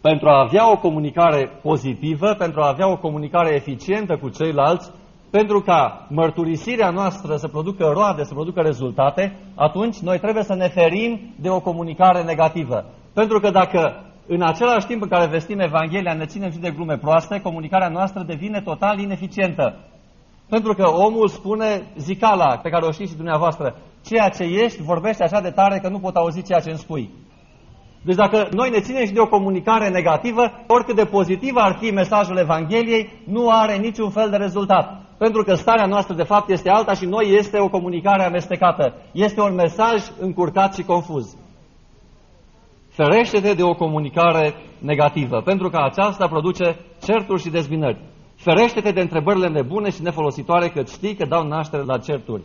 Pentru 0.01 0.29
a 0.29 0.39
avea 0.39 0.71
o 0.71 0.77
comunicare 0.77 1.49
pozitivă, 1.61 2.33
pentru 2.33 2.61
a 2.61 2.67
avea 2.67 2.91
o 2.91 2.97
comunicare 2.97 3.55
eficientă 3.55 4.17
cu 4.17 4.29
ceilalți, 4.29 4.91
pentru 5.29 5.61
ca 5.61 6.07
mărturisirea 6.09 6.89
noastră 6.89 7.35
să 7.35 7.47
producă 7.47 7.85
roade, 7.93 8.23
să 8.23 8.33
producă 8.33 8.61
rezultate, 8.61 9.37
atunci 9.55 9.97
noi 9.97 10.19
trebuie 10.19 10.43
să 10.43 10.55
ne 10.55 10.67
ferim 10.67 11.33
de 11.39 11.49
o 11.49 11.59
comunicare 11.59 12.23
negativă. 12.23 12.85
Pentru 13.13 13.39
că 13.39 13.49
dacă 13.49 14.07
în 14.27 14.41
același 14.41 14.87
timp 14.87 15.01
în 15.01 15.07
care 15.07 15.25
vestim 15.25 15.59
Evanghelia 15.59 16.13
ne 16.13 16.25
ținem 16.25 16.51
și 16.51 16.57
de 16.57 16.71
glume 16.71 16.97
proaste, 16.97 17.41
comunicarea 17.41 17.89
noastră 17.89 18.23
devine 18.23 18.61
total 18.61 18.99
ineficientă. 18.99 19.75
Pentru 20.49 20.73
că 20.73 20.87
omul 20.89 21.27
spune 21.27 21.91
zicala 21.97 22.57
pe 22.57 22.69
care 22.69 22.85
o 22.85 22.91
știți 22.91 23.09
și 23.09 23.15
dumneavoastră, 23.15 23.75
ceea 24.05 24.29
ce 24.29 24.43
ești 24.43 24.81
vorbește 24.81 25.23
așa 25.23 25.41
de 25.41 25.49
tare 25.49 25.79
că 25.79 25.89
nu 25.89 25.99
pot 25.99 26.15
auzi 26.15 26.43
ceea 26.43 26.59
ce 26.59 26.69
îmi 26.69 26.77
spui. 26.77 27.09
Deci 28.01 28.15
dacă 28.15 28.47
noi 28.51 28.69
ne 28.69 28.79
ținem 28.79 29.05
și 29.05 29.13
de 29.13 29.19
o 29.19 29.27
comunicare 29.27 29.89
negativă, 29.89 30.51
oricât 30.67 30.95
de 30.95 31.05
pozitiv 31.05 31.53
ar 31.55 31.77
fi 31.79 31.91
mesajul 31.91 32.37
Evangheliei, 32.37 33.09
nu 33.25 33.49
are 33.49 33.75
niciun 33.75 34.09
fel 34.09 34.29
de 34.29 34.35
rezultat. 34.35 35.01
Pentru 35.17 35.43
că 35.43 35.53
starea 35.53 35.85
noastră 35.85 36.15
de 36.15 36.23
fapt 36.23 36.49
este 36.49 36.69
alta 36.69 36.93
și 36.93 37.05
noi 37.05 37.35
este 37.37 37.59
o 37.59 37.69
comunicare 37.69 38.23
amestecată. 38.23 38.93
Este 39.11 39.41
un 39.41 39.53
mesaj 39.53 40.03
încurcat 40.19 40.73
și 40.73 40.83
confuz. 40.83 41.37
Ferește-te 42.89 43.53
de 43.53 43.63
o 43.63 43.73
comunicare 43.73 44.53
negativă, 44.79 45.41
pentru 45.41 45.69
că 45.69 45.77
aceasta 45.77 46.27
produce 46.27 46.79
certuri 47.03 47.41
și 47.41 47.49
dezbinări. 47.49 48.01
Ferește-te 48.47 48.91
de 48.91 49.01
întrebările 49.01 49.47
nebune 49.47 49.89
și 49.89 50.01
nefolositoare, 50.01 50.69
că 50.69 50.83
știi 50.83 51.15
că 51.15 51.25
dau 51.25 51.47
naștere 51.47 51.83
la 51.83 51.97
certuri. 51.97 52.43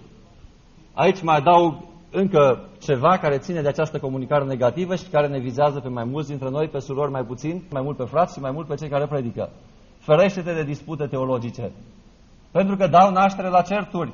Aici 0.94 1.22
mai 1.22 1.36
adaug 1.36 1.74
încă 2.10 2.68
ceva 2.80 3.18
care 3.18 3.38
ține 3.38 3.60
de 3.60 3.68
această 3.68 3.98
comunicare 3.98 4.44
negativă 4.44 4.94
și 4.96 5.08
care 5.10 5.26
ne 5.26 5.38
vizează 5.38 5.80
pe 5.80 5.88
mai 5.88 6.04
mulți 6.04 6.28
dintre 6.28 6.50
noi, 6.50 6.68
pe 6.68 6.78
surori 6.78 7.10
mai 7.10 7.24
puțin, 7.24 7.62
mai 7.70 7.82
mult 7.82 7.96
pe 7.96 8.04
frați 8.04 8.34
și 8.34 8.40
mai 8.40 8.50
mult 8.50 8.66
pe 8.66 8.74
cei 8.74 8.88
care 8.88 9.06
predică. 9.06 9.50
Ferește-te 9.98 10.52
de 10.52 10.62
dispute 10.62 11.06
teologice, 11.06 11.72
pentru 12.50 12.76
că 12.76 12.86
dau 12.86 13.10
naștere 13.10 13.48
la 13.48 13.62
certuri. 13.62 14.12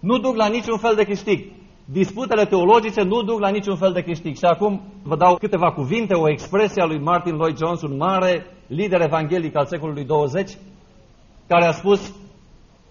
Nu 0.00 0.18
duc 0.18 0.36
la 0.36 0.48
niciun 0.48 0.78
fel 0.78 0.94
de 0.94 1.04
câștig. 1.04 1.52
Disputele 1.84 2.44
teologice 2.44 3.02
nu 3.02 3.22
duc 3.22 3.40
la 3.40 3.48
niciun 3.48 3.76
fel 3.76 3.92
de 3.92 4.02
câștig. 4.02 4.36
Și 4.36 4.44
acum 4.44 4.80
vă 5.02 5.16
dau 5.16 5.36
câteva 5.36 5.72
cuvinte, 5.72 6.14
o 6.14 6.28
expresie 6.28 6.82
a 6.82 6.86
lui 6.86 6.98
Martin 6.98 7.34
Lloyd 7.34 7.56
Jones, 7.56 7.82
un 7.82 7.96
mare 7.96 8.46
lider 8.66 9.00
evanghelic 9.00 9.56
al 9.56 9.66
secolului 9.66 10.04
20, 10.04 10.50
care 11.46 11.64
a 11.64 11.70
spus, 11.70 12.14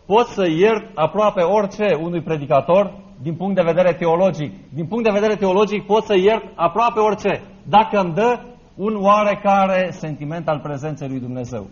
pot 0.06 0.26
să 0.28 0.50
iert 0.50 0.92
aproape 0.94 1.42
orice 1.42 1.98
unui 2.02 2.22
predicator 2.22 2.94
din 3.22 3.36
punct 3.36 3.56
de 3.56 3.62
vedere 3.62 3.94
teologic. 3.94 4.52
Din 4.74 4.86
punct 4.86 5.04
de 5.04 5.20
vedere 5.20 5.36
teologic 5.36 5.86
pot 5.86 6.04
să 6.04 6.18
iert 6.18 6.44
aproape 6.56 7.00
orice, 7.00 7.42
dacă 7.64 8.00
îmi 8.00 8.14
dă 8.14 8.40
un 8.76 8.96
oarecare 8.96 9.90
sentiment 9.92 10.48
al 10.48 10.60
prezenței 10.60 11.08
lui 11.08 11.20
Dumnezeu. 11.20 11.70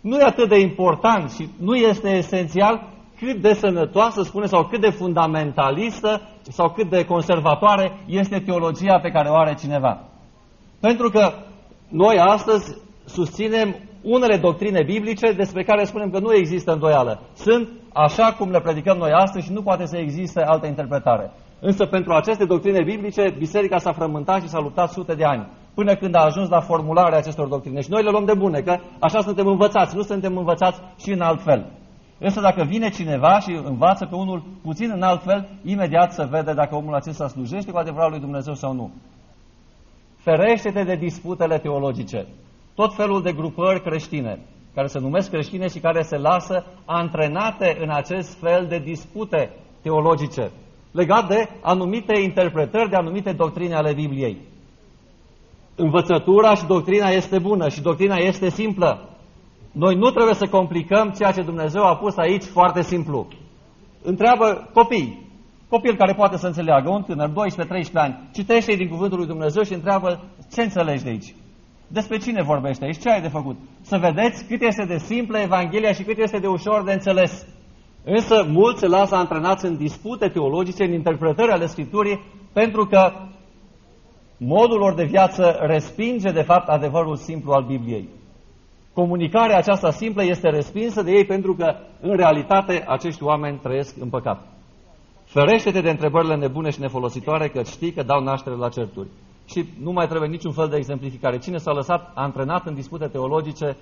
Nu 0.00 0.18
e 0.18 0.24
atât 0.24 0.48
de 0.48 0.60
important 0.60 1.30
și 1.30 1.48
nu 1.58 1.74
este 1.74 2.08
esențial 2.08 2.88
cât 3.18 3.40
de 3.40 3.52
sănătoasă, 3.52 4.22
spune, 4.22 4.46
sau 4.46 4.64
cât 4.64 4.80
de 4.80 4.90
fundamentalistă 4.90 6.20
sau 6.42 6.70
cât 6.70 6.90
de 6.90 7.04
conservatoare 7.04 7.92
este 8.06 8.40
teologia 8.40 8.98
pe 8.98 9.10
care 9.10 9.28
o 9.28 9.34
are 9.34 9.54
cineva. 9.54 10.00
Pentru 10.80 11.10
că 11.10 11.32
noi 11.88 12.18
astăzi 12.18 12.76
susținem 13.04 13.76
unele 14.02 14.36
doctrine 14.36 14.82
biblice 14.82 15.32
despre 15.32 15.62
care 15.62 15.84
spunem 15.84 16.10
că 16.10 16.18
nu 16.18 16.34
există 16.34 16.72
îndoială. 16.72 17.20
Sunt 17.34 17.68
așa 17.92 18.34
cum 18.38 18.50
le 18.50 18.60
predicăm 18.60 18.96
noi 18.96 19.10
astăzi 19.10 19.46
și 19.46 19.52
nu 19.52 19.62
poate 19.62 19.86
să 19.86 19.96
existe 19.96 20.42
altă 20.42 20.66
interpretare. 20.66 21.32
Însă 21.60 21.86
pentru 21.86 22.12
aceste 22.12 22.44
doctrine 22.44 22.82
biblice, 22.82 23.34
biserica 23.38 23.78
s-a 23.78 23.92
frământat 23.92 24.40
și 24.40 24.48
s-a 24.48 24.60
luptat 24.60 24.90
sute 24.90 25.14
de 25.14 25.24
ani, 25.24 25.48
până 25.74 25.94
când 25.94 26.14
a 26.14 26.24
ajuns 26.24 26.48
la 26.48 26.60
formularea 26.60 27.18
acestor 27.18 27.48
doctrine. 27.48 27.80
Și 27.80 27.90
noi 27.90 28.02
le 28.02 28.10
luăm 28.10 28.24
de 28.24 28.34
bune, 28.34 28.60
că 28.60 28.76
așa 28.98 29.20
suntem 29.20 29.46
învățați, 29.46 29.96
nu 29.96 30.02
suntem 30.02 30.36
învățați 30.36 30.80
și 30.98 31.10
în 31.10 31.20
alt 31.20 31.42
fel. 31.42 31.72
Însă 32.18 32.40
dacă 32.40 32.64
vine 32.64 32.88
cineva 32.88 33.38
și 33.40 33.60
învață 33.64 34.06
pe 34.06 34.14
unul 34.14 34.42
puțin 34.62 34.90
în 34.94 35.02
alt 35.02 35.22
fel, 35.22 35.48
imediat 35.64 36.12
se 36.12 36.24
vede 36.30 36.52
dacă 36.52 36.74
omul 36.74 36.94
acesta 36.94 37.28
slujește 37.28 37.70
cu 37.70 37.78
adevărat 37.78 38.10
lui 38.10 38.20
Dumnezeu 38.20 38.54
sau 38.54 38.72
nu. 38.72 38.90
Ferește-te 40.16 40.82
de 40.82 40.94
disputele 40.94 41.58
teologice. 41.58 42.26
Tot 42.74 42.94
felul 42.94 43.22
de 43.22 43.32
grupări 43.32 43.82
creștine, 43.82 44.38
care 44.74 44.86
se 44.86 44.98
numesc 44.98 45.30
creștine 45.30 45.68
și 45.68 45.78
care 45.78 46.02
se 46.02 46.16
lasă 46.16 46.64
antrenate 46.84 47.76
în 47.80 47.90
acest 47.90 48.38
fel 48.40 48.66
de 48.68 48.78
dispute 48.78 49.50
teologice, 49.82 50.50
legat 50.90 51.28
de 51.28 51.48
anumite 51.62 52.18
interpretări, 52.20 52.90
de 52.90 52.96
anumite 52.96 53.32
doctrine 53.32 53.74
ale 53.74 53.92
Bibliei. 53.92 54.36
Învățătura 55.74 56.54
și 56.54 56.66
doctrina 56.66 57.08
este 57.08 57.38
bună 57.38 57.68
și 57.68 57.80
doctrina 57.80 58.16
este 58.16 58.48
simplă. 58.48 59.08
Noi 59.72 59.94
nu 59.94 60.10
trebuie 60.10 60.34
să 60.34 60.46
complicăm 60.46 61.10
ceea 61.10 61.32
ce 61.32 61.42
Dumnezeu 61.42 61.82
a 61.82 61.96
pus 61.96 62.16
aici 62.16 62.44
foarte 62.44 62.82
simplu. 62.82 63.26
Întreabă 64.02 64.70
copii, 64.72 65.30
copil 65.68 65.96
care 65.96 66.14
poate 66.14 66.36
să 66.36 66.46
înțeleagă, 66.46 66.90
un 66.90 67.02
tânăr, 67.02 67.30
12-13 67.30 67.32
ani, 67.92 68.28
citește 68.32 68.74
din 68.74 68.88
Cuvântul 68.88 69.18
lui 69.18 69.26
Dumnezeu 69.26 69.62
și 69.62 69.72
întreabă 69.72 70.20
ce 70.52 70.62
înțelegi 70.62 71.02
de 71.02 71.08
aici. 71.08 71.34
Despre 71.92 72.18
cine 72.18 72.42
vorbește 72.42 72.84
aici? 72.84 72.98
Ce 72.98 73.10
ai 73.10 73.20
de 73.20 73.28
făcut? 73.28 73.56
Să 73.80 73.96
vedeți 73.98 74.44
cât 74.44 74.62
este 74.62 74.84
de 74.84 74.98
simplă 74.98 75.38
Evanghelia 75.38 75.92
și 75.92 76.02
cât 76.02 76.18
este 76.18 76.38
de 76.38 76.46
ușor 76.46 76.84
de 76.84 76.92
înțeles. 76.92 77.46
Însă 78.04 78.46
mulți 78.48 78.80
se 78.80 78.86
lasă 78.86 79.14
antrenați 79.14 79.64
în 79.64 79.76
dispute 79.76 80.28
teologice, 80.28 80.84
în 80.84 80.92
interpretări 80.92 81.50
ale 81.50 81.66
Scripturii, 81.66 82.20
pentru 82.52 82.86
că 82.86 83.12
modul 84.36 84.78
lor 84.78 84.94
de 84.94 85.04
viață 85.04 85.58
respinge 85.60 86.30
de 86.30 86.42
fapt 86.42 86.68
adevărul 86.68 87.16
simplu 87.16 87.52
al 87.52 87.64
Bibliei. 87.64 88.08
Comunicarea 88.92 89.56
aceasta 89.56 89.90
simplă 89.90 90.24
este 90.24 90.48
respinsă 90.48 91.02
de 91.02 91.10
ei 91.10 91.24
pentru 91.24 91.54
că, 91.54 91.74
în 92.00 92.16
realitate, 92.16 92.84
acești 92.86 93.22
oameni 93.22 93.58
trăiesc 93.62 93.96
în 94.00 94.08
păcat. 94.08 94.46
Ferește-te 95.24 95.80
de 95.80 95.90
întrebările 95.90 96.36
nebune 96.36 96.70
și 96.70 96.80
nefolositoare, 96.80 97.48
că 97.48 97.62
știi 97.62 97.92
că 97.92 98.02
dau 98.02 98.22
naștere 98.22 98.56
la 98.56 98.68
certuri. 98.68 99.08
Și 99.44 99.64
nu 99.82 99.92
mai 99.92 100.06
trebuie 100.06 100.28
niciun 100.28 100.52
fel 100.52 100.68
de 100.68 100.76
exemplificare. 100.76 101.38
Cine 101.38 101.56
s-a 101.56 101.72
lăsat 101.72 102.12
antrenat 102.14 102.66
în 102.66 102.74
dispute 102.74 103.06
teologice, 103.06 103.76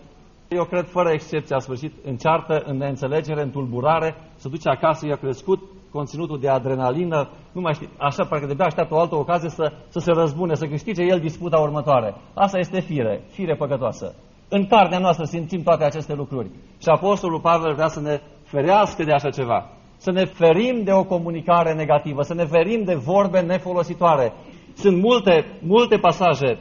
eu 0.48 0.64
cred 0.64 0.86
fără 0.86 1.10
excepție 1.10 1.56
a 1.56 1.58
sfârșit, 1.58 1.92
înceartă 2.04 2.62
în 2.66 2.76
neînțelegere, 2.76 3.42
în 3.42 3.50
tulburare, 3.50 4.14
să 4.36 4.48
duce 4.48 4.68
acasă, 4.68 5.06
i-a 5.06 5.16
crescut 5.16 5.60
conținutul 5.90 6.38
de 6.40 6.48
adrenalină, 6.48 7.28
nu 7.52 7.60
mai 7.60 7.74
știu, 7.74 7.88
așa 7.98 8.24
parcă 8.24 8.54
de 8.54 8.62
așteaptă 8.62 8.94
o 8.94 8.98
altă 8.98 9.14
ocazie 9.14 9.48
să, 9.48 9.72
să 9.88 9.98
se 9.98 10.10
răzbune, 10.10 10.54
să 10.54 10.66
câștige 10.66 11.02
el 11.02 11.20
disputa 11.20 11.58
următoare. 11.58 12.14
Asta 12.34 12.58
este 12.58 12.80
fire, 12.80 13.22
fire 13.28 13.54
păcătoasă. 13.54 14.14
În 14.48 14.66
carnea 14.66 14.98
noastră 14.98 15.24
simțim 15.24 15.62
toate 15.62 15.84
aceste 15.84 16.14
lucruri. 16.14 16.50
Și 16.78 16.88
Apostolul 16.88 17.40
Pavel 17.40 17.74
vrea 17.74 17.88
să 17.88 18.00
ne 18.00 18.20
ferească 18.42 19.04
de 19.04 19.12
așa 19.12 19.30
ceva. 19.30 19.66
Să 19.96 20.10
ne 20.10 20.24
ferim 20.24 20.82
de 20.84 20.92
o 20.92 21.04
comunicare 21.04 21.74
negativă, 21.74 22.22
să 22.22 22.34
ne 22.34 22.44
ferim 22.44 22.84
de 22.84 22.94
vorbe 22.94 23.40
nefolositoare. 23.40 24.32
Sunt 24.74 25.02
multe, 25.02 25.46
multe 25.62 25.96
pasaje. 25.96 26.58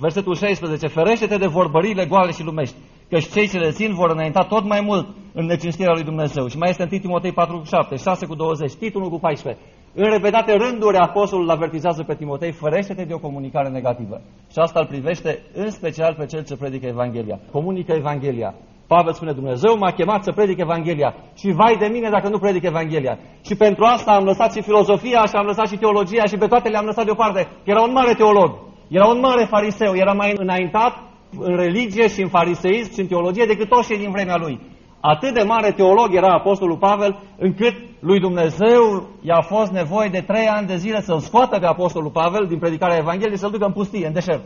Versetul 0.00 0.34
16. 0.34 0.86
Ferește-te 0.86 1.36
de 1.36 1.46
vorbările 1.46 2.06
goale 2.06 2.32
și 2.32 2.44
lumești, 2.44 2.74
căci 3.08 3.28
cei 3.32 3.48
ce 3.48 3.58
le 3.58 3.70
țin 3.70 3.94
vor 3.94 4.10
înainta 4.10 4.44
tot 4.44 4.64
mai 4.64 4.80
mult 4.80 5.06
în 5.32 5.44
necinstirea 5.44 5.92
lui 5.92 6.04
Dumnezeu. 6.04 6.46
Și 6.46 6.58
mai 6.58 6.70
este 6.70 6.82
în 6.82 6.88
Timotei 6.88 7.32
4 7.32 7.58
cu 7.58 7.64
7, 7.64 7.96
6 7.96 8.26
cu 8.26 8.34
20, 8.34 8.72
titlul 8.72 9.08
cu 9.08 9.18
14. 9.18 9.62
În 9.94 10.10
repetate 10.10 10.52
rânduri, 10.56 10.96
apostolul 10.96 11.44
îl 11.44 11.50
avertizează 11.50 12.02
pe 12.02 12.14
Timotei, 12.14 12.52
ferește-te 12.52 13.04
de 13.04 13.14
o 13.14 13.18
comunicare 13.18 13.68
negativă. 13.68 14.20
Și 14.52 14.58
asta 14.58 14.80
îl 14.80 14.86
privește 14.86 15.42
în 15.54 15.70
special 15.70 16.14
pe 16.14 16.26
cel 16.26 16.44
ce 16.44 16.56
predică 16.56 16.86
Evanghelia. 16.86 17.40
Comunică 17.52 17.92
Evanghelia. 17.92 18.54
Pavel 18.88 19.12
spune, 19.12 19.32
Dumnezeu 19.32 19.78
m-a 19.78 19.92
chemat 19.92 20.24
să 20.24 20.32
predic 20.32 20.58
Evanghelia 20.58 21.14
și 21.40 21.50
vai 21.50 21.76
de 21.76 21.88
mine 21.92 22.08
dacă 22.10 22.28
nu 22.28 22.38
predic 22.38 22.62
Evanghelia. 22.62 23.18
Și 23.46 23.54
pentru 23.56 23.84
asta 23.84 24.10
am 24.12 24.24
lăsat 24.24 24.52
și 24.52 24.62
filozofia 24.62 25.22
și 25.26 25.34
am 25.34 25.46
lăsat 25.46 25.68
și 25.68 25.76
teologia 25.76 26.24
și 26.24 26.36
pe 26.36 26.46
toate 26.46 26.68
le-am 26.68 26.84
lăsat 26.84 27.04
deoparte. 27.04 27.48
Era 27.64 27.80
un 27.82 27.92
mare 27.92 28.14
teolog, 28.14 28.50
era 28.88 29.06
un 29.06 29.20
mare 29.20 29.44
fariseu, 29.44 29.94
era 29.94 30.12
mai 30.12 30.32
înaintat 30.36 30.92
în 31.38 31.56
religie 31.56 32.08
și 32.08 32.20
în 32.20 32.28
fariseism 32.28 32.92
și 32.92 33.00
în 33.00 33.06
teologie 33.06 33.44
decât 33.46 33.68
toți 33.68 33.88
cei 33.88 33.98
din 33.98 34.10
vremea 34.10 34.36
lui. 34.36 34.60
Atât 35.00 35.34
de 35.34 35.42
mare 35.42 35.70
teolog 35.70 36.14
era 36.14 36.28
Apostolul 36.28 36.76
Pavel, 36.76 37.18
încât 37.38 37.74
lui 38.00 38.20
Dumnezeu 38.20 39.08
i-a 39.20 39.40
fost 39.40 39.70
nevoie 39.72 40.08
de 40.08 40.20
trei 40.20 40.46
ani 40.46 40.66
de 40.66 40.76
zile 40.76 41.00
să-l 41.00 41.18
scoată 41.18 41.58
pe 41.58 41.66
Apostolul 41.66 42.10
Pavel 42.10 42.46
din 42.46 42.58
predicarea 42.58 42.96
Evangheliei, 42.96 43.38
să-l 43.38 43.50
ducă 43.50 43.64
în 43.64 43.72
pustie, 43.72 44.06
în 44.06 44.12
deșert. 44.12 44.44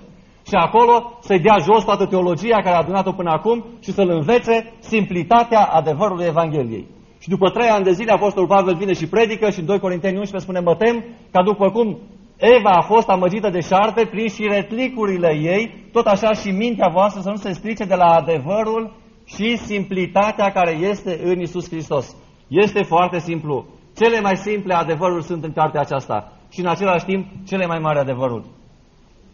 Și 0.48 0.54
acolo 0.54 1.18
să-i 1.20 1.40
dea 1.40 1.56
jos 1.58 1.84
toată 1.84 2.06
teologia 2.06 2.62
care 2.62 2.74
a 2.74 2.78
adunat-o 2.78 3.12
până 3.12 3.30
acum 3.30 3.64
și 3.80 3.92
să-l 3.92 4.10
învețe 4.10 4.72
simplitatea 4.78 5.64
adevărului 5.64 6.24
Evangheliei. 6.24 6.86
Și 7.18 7.28
după 7.28 7.50
trei 7.50 7.68
ani 7.68 7.84
de 7.84 7.92
zile 7.92 8.12
Apostolul 8.12 8.48
Pavel 8.48 8.74
vine 8.76 8.92
și 8.92 9.08
predică 9.08 9.50
și 9.50 9.58
în 9.58 9.66
2 9.66 9.78
Corinteni 9.78 10.16
11 10.16 10.50
spune, 10.50 10.60
mă 10.60 10.74
tem 10.74 11.04
ca 11.30 11.42
după 11.42 11.70
cum 11.70 11.98
Eva 12.36 12.70
a 12.70 12.80
fost 12.80 13.08
amăgită 13.08 13.50
de 13.50 13.60
șarpe 13.60 14.04
prin 14.04 14.28
și 14.28 14.48
retlicurile 14.48 15.38
ei, 15.42 15.88
tot 15.92 16.06
așa 16.06 16.32
și 16.32 16.50
mintea 16.50 16.88
voastră 16.92 17.20
să 17.20 17.30
nu 17.30 17.36
se 17.36 17.52
strice 17.52 17.84
de 17.84 17.94
la 17.94 18.04
adevărul 18.04 18.92
și 19.24 19.56
simplitatea 19.56 20.52
care 20.52 20.70
este 20.70 21.20
în 21.24 21.40
Isus 21.40 21.68
Hristos. 21.68 22.16
Este 22.48 22.82
foarte 22.82 23.18
simplu. 23.18 23.66
Cele 23.96 24.20
mai 24.20 24.36
simple 24.36 24.74
adevăruri 24.74 25.24
sunt 25.24 25.44
în 25.44 25.52
cartea 25.52 25.80
aceasta 25.80 26.32
și 26.50 26.60
în 26.60 26.66
același 26.66 27.04
timp 27.04 27.26
cele 27.46 27.66
mai 27.66 27.78
mari 27.78 27.98
adevăruri. 27.98 28.44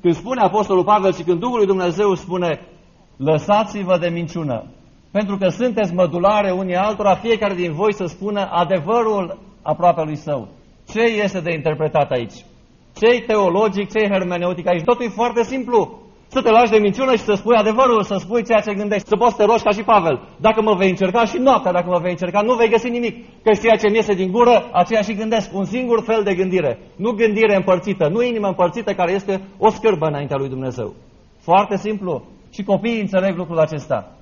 Când 0.00 0.14
spune 0.14 0.40
Apostolul 0.40 0.84
Pavel 0.84 1.12
și 1.12 1.22
când 1.22 1.40
Duhul 1.40 1.56
lui 1.56 1.66
Dumnezeu 1.66 2.14
spune 2.14 2.60
lăsați-vă 3.16 3.98
de 3.98 4.08
minciună, 4.08 4.64
pentru 5.10 5.36
că 5.36 5.48
sunteți 5.48 5.94
mădulare 5.94 6.50
unii 6.50 6.74
altora, 6.74 7.14
fiecare 7.14 7.54
din 7.54 7.72
voi 7.72 7.94
să 7.94 8.04
spună 8.04 8.48
adevărul 8.50 9.38
aproape 9.62 10.02
lui 10.04 10.16
său. 10.16 10.48
Ce 10.88 11.00
este 11.00 11.40
de 11.40 11.52
interpretat 11.52 12.10
aici? 12.10 12.44
Ce-i 12.94 13.24
teologic, 13.26 13.90
ce-i 13.90 14.10
hermeneutic 14.10 14.66
aici? 14.66 14.84
Totul 14.84 15.04
e 15.04 15.08
foarte 15.08 15.42
simplu 15.42 16.02
să 16.28 16.42
te 16.42 16.50
lași 16.50 16.70
de 16.70 16.78
minciună 16.78 17.14
și 17.14 17.22
să 17.22 17.34
spui 17.34 17.56
adevărul, 17.56 18.02
să 18.02 18.16
spui 18.18 18.44
ceea 18.44 18.60
ce 18.60 18.74
gândești, 18.74 19.08
să 19.08 19.16
poți 19.16 19.34
să 19.34 19.36
te 19.36 19.44
rogi 19.44 19.62
ca 19.62 19.70
și 19.70 19.82
Pavel. 19.82 20.20
Dacă 20.36 20.62
mă 20.62 20.74
vei 20.74 20.90
încerca 20.90 21.24
și 21.24 21.38
noaptea, 21.38 21.72
dacă 21.72 21.88
mă 21.88 21.98
vei 21.98 22.10
încerca, 22.10 22.40
nu 22.40 22.54
vei 22.54 22.68
găsi 22.68 22.88
nimic, 22.88 23.42
că 23.42 23.50
ceea 23.62 23.76
ce 23.76 23.88
mi 23.88 23.96
iese 23.96 24.14
din 24.14 24.30
gură, 24.30 24.68
aceea 24.72 25.02
și 25.02 25.14
gândesc, 25.14 25.54
un 25.54 25.64
singur 25.64 26.02
fel 26.02 26.22
de 26.22 26.34
gândire, 26.34 26.78
nu 26.96 27.10
gândire 27.10 27.54
împărțită, 27.56 28.08
nu 28.08 28.22
inimă 28.22 28.46
împărțită 28.46 28.94
care 28.94 29.12
este 29.12 29.42
o 29.58 29.70
scârbă 29.70 30.06
înaintea 30.06 30.36
lui 30.36 30.48
Dumnezeu. 30.48 30.94
Foarte 31.38 31.76
simplu. 31.76 32.22
Și 32.50 32.62
copiii 32.62 33.00
înțeleg 33.00 33.36
lucrul 33.36 33.58
acesta. 33.58 34.12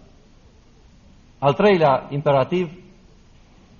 Al 1.39 1.53
treilea 1.53 2.07
imperativ, 2.11 2.71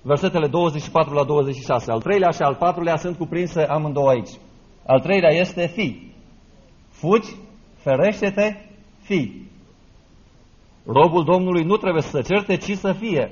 versetele 0.01 0.47
24 0.47 1.13
la 1.13 1.23
26. 1.23 1.91
Al 1.91 2.01
treilea 2.01 2.29
și 2.29 2.41
al 2.41 2.55
patrulea 2.55 2.95
sunt 2.95 3.17
cuprinse 3.17 3.61
amândouă 3.61 4.09
aici. 4.09 4.29
Al 4.85 4.99
treilea 4.99 5.31
este 5.33 5.67
fi. 5.67 6.11
Fugi 6.89 7.35
ferește-te, 7.87 8.55
fii. 9.01 9.51
Robul 10.85 11.23
Domnului 11.23 11.63
nu 11.63 11.75
trebuie 11.75 12.01
să 12.01 12.09
se 12.09 12.21
certe, 12.21 12.55
ci 12.55 12.77
să 12.77 12.91
fie. 12.91 13.31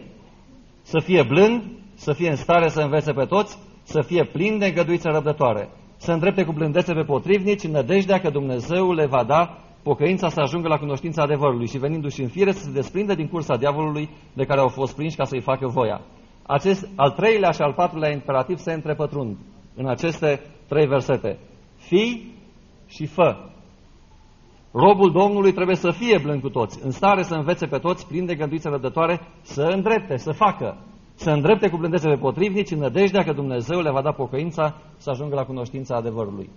Să 0.82 1.00
fie 1.00 1.24
blând, 1.24 1.63
să 1.94 2.13
fie 2.13 2.30
în 2.30 2.36
stare 2.36 2.68
să 2.70 2.82
învețe 2.82 3.12
pe 3.13 3.26
toți, 3.26 3.58
să 3.84 4.02
fie 4.02 4.24
plin 4.24 4.58
de 4.58 4.65
îngăduiță 4.65 5.10
răbdătoare, 5.10 5.70
să 5.98 6.12
îndrepte 6.12 6.44
cu 6.44 6.52
blândețe 6.52 6.94
pe 6.94 7.02
potrivnici, 7.02 7.63
în 7.63 7.72
nădejdea 7.72 8.20
că 8.20 8.30
Dumnezeu 8.30 8.94
le 8.94 9.06
va 9.06 9.24
da 9.24 9.58
pocăința 9.84 10.30
să 10.30 10.39
ajungă 10.39 10.68
la 10.68 10.78
cunoștința 10.78 11.22
adevărului 11.22 11.68
și 11.68 11.78
venindu-și 11.78 12.22
în 12.22 12.28
fire 12.28 12.52
să 12.52 12.63
se 12.63 12.72
desprindă 12.72 13.15
din 13.15 13.28
cursa 13.28 13.56
diavolului 13.56 14.10
de 14.34 14.46
care 14.46 14.60
au 14.60 14.68
fost 14.68 14.96
prinși 14.96 15.15
ca 15.15 15.24
să-i 15.24 15.41
facă 15.41 15.68
voia. 15.68 16.02
Acest 16.44 16.89
al 16.96 17.12
treilea 17.12 17.52
și 17.52 17.62
al 17.62 17.74
patrulea 17.74 18.12
imperativ 18.12 18.58
se 18.58 18.74
întrepătrund 18.74 19.38
în 19.76 19.88
aceste 19.88 20.41
trei 20.68 20.86
versete. 20.86 21.39
Fii 21.76 22.34
și 22.88 23.06
fă. 23.06 23.36
Robul 24.77 25.11
Domnului 25.11 25.51
trebuie 25.53 25.75
să 25.75 25.91
fie 25.91 26.17
blând 26.17 26.41
cu 26.41 26.49
toți, 26.49 26.79
în 26.83 26.91
stare 26.91 27.23
să 27.23 27.33
învețe 27.33 27.65
pe 27.65 27.77
toți, 27.77 28.07
plin 28.07 28.25
de 28.25 28.35
gânduiță 28.35 28.69
rădătoare, 28.69 29.19
să 29.41 29.61
îndrepte, 29.61 30.17
să 30.17 30.31
facă, 30.31 30.77
să 31.13 31.29
îndrepte 31.29 31.69
cu 31.69 31.77
blândețe 31.77 32.07
pe 32.07 32.15
potrivnici, 32.15 32.71
în 32.71 32.79
nădejdea 32.79 33.23
că 33.23 33.33
Dumnezeu 33.33 33.79
le 33.79 33.91
va 33.91 34.01
da 34.01 34.11
pocăința 34.11 34.75
să 34.97 35.09
ajungă 35.09 35.35
la 35.35 35.45
cunoștința 35.45 35.95
adevărului. 35.95 36.49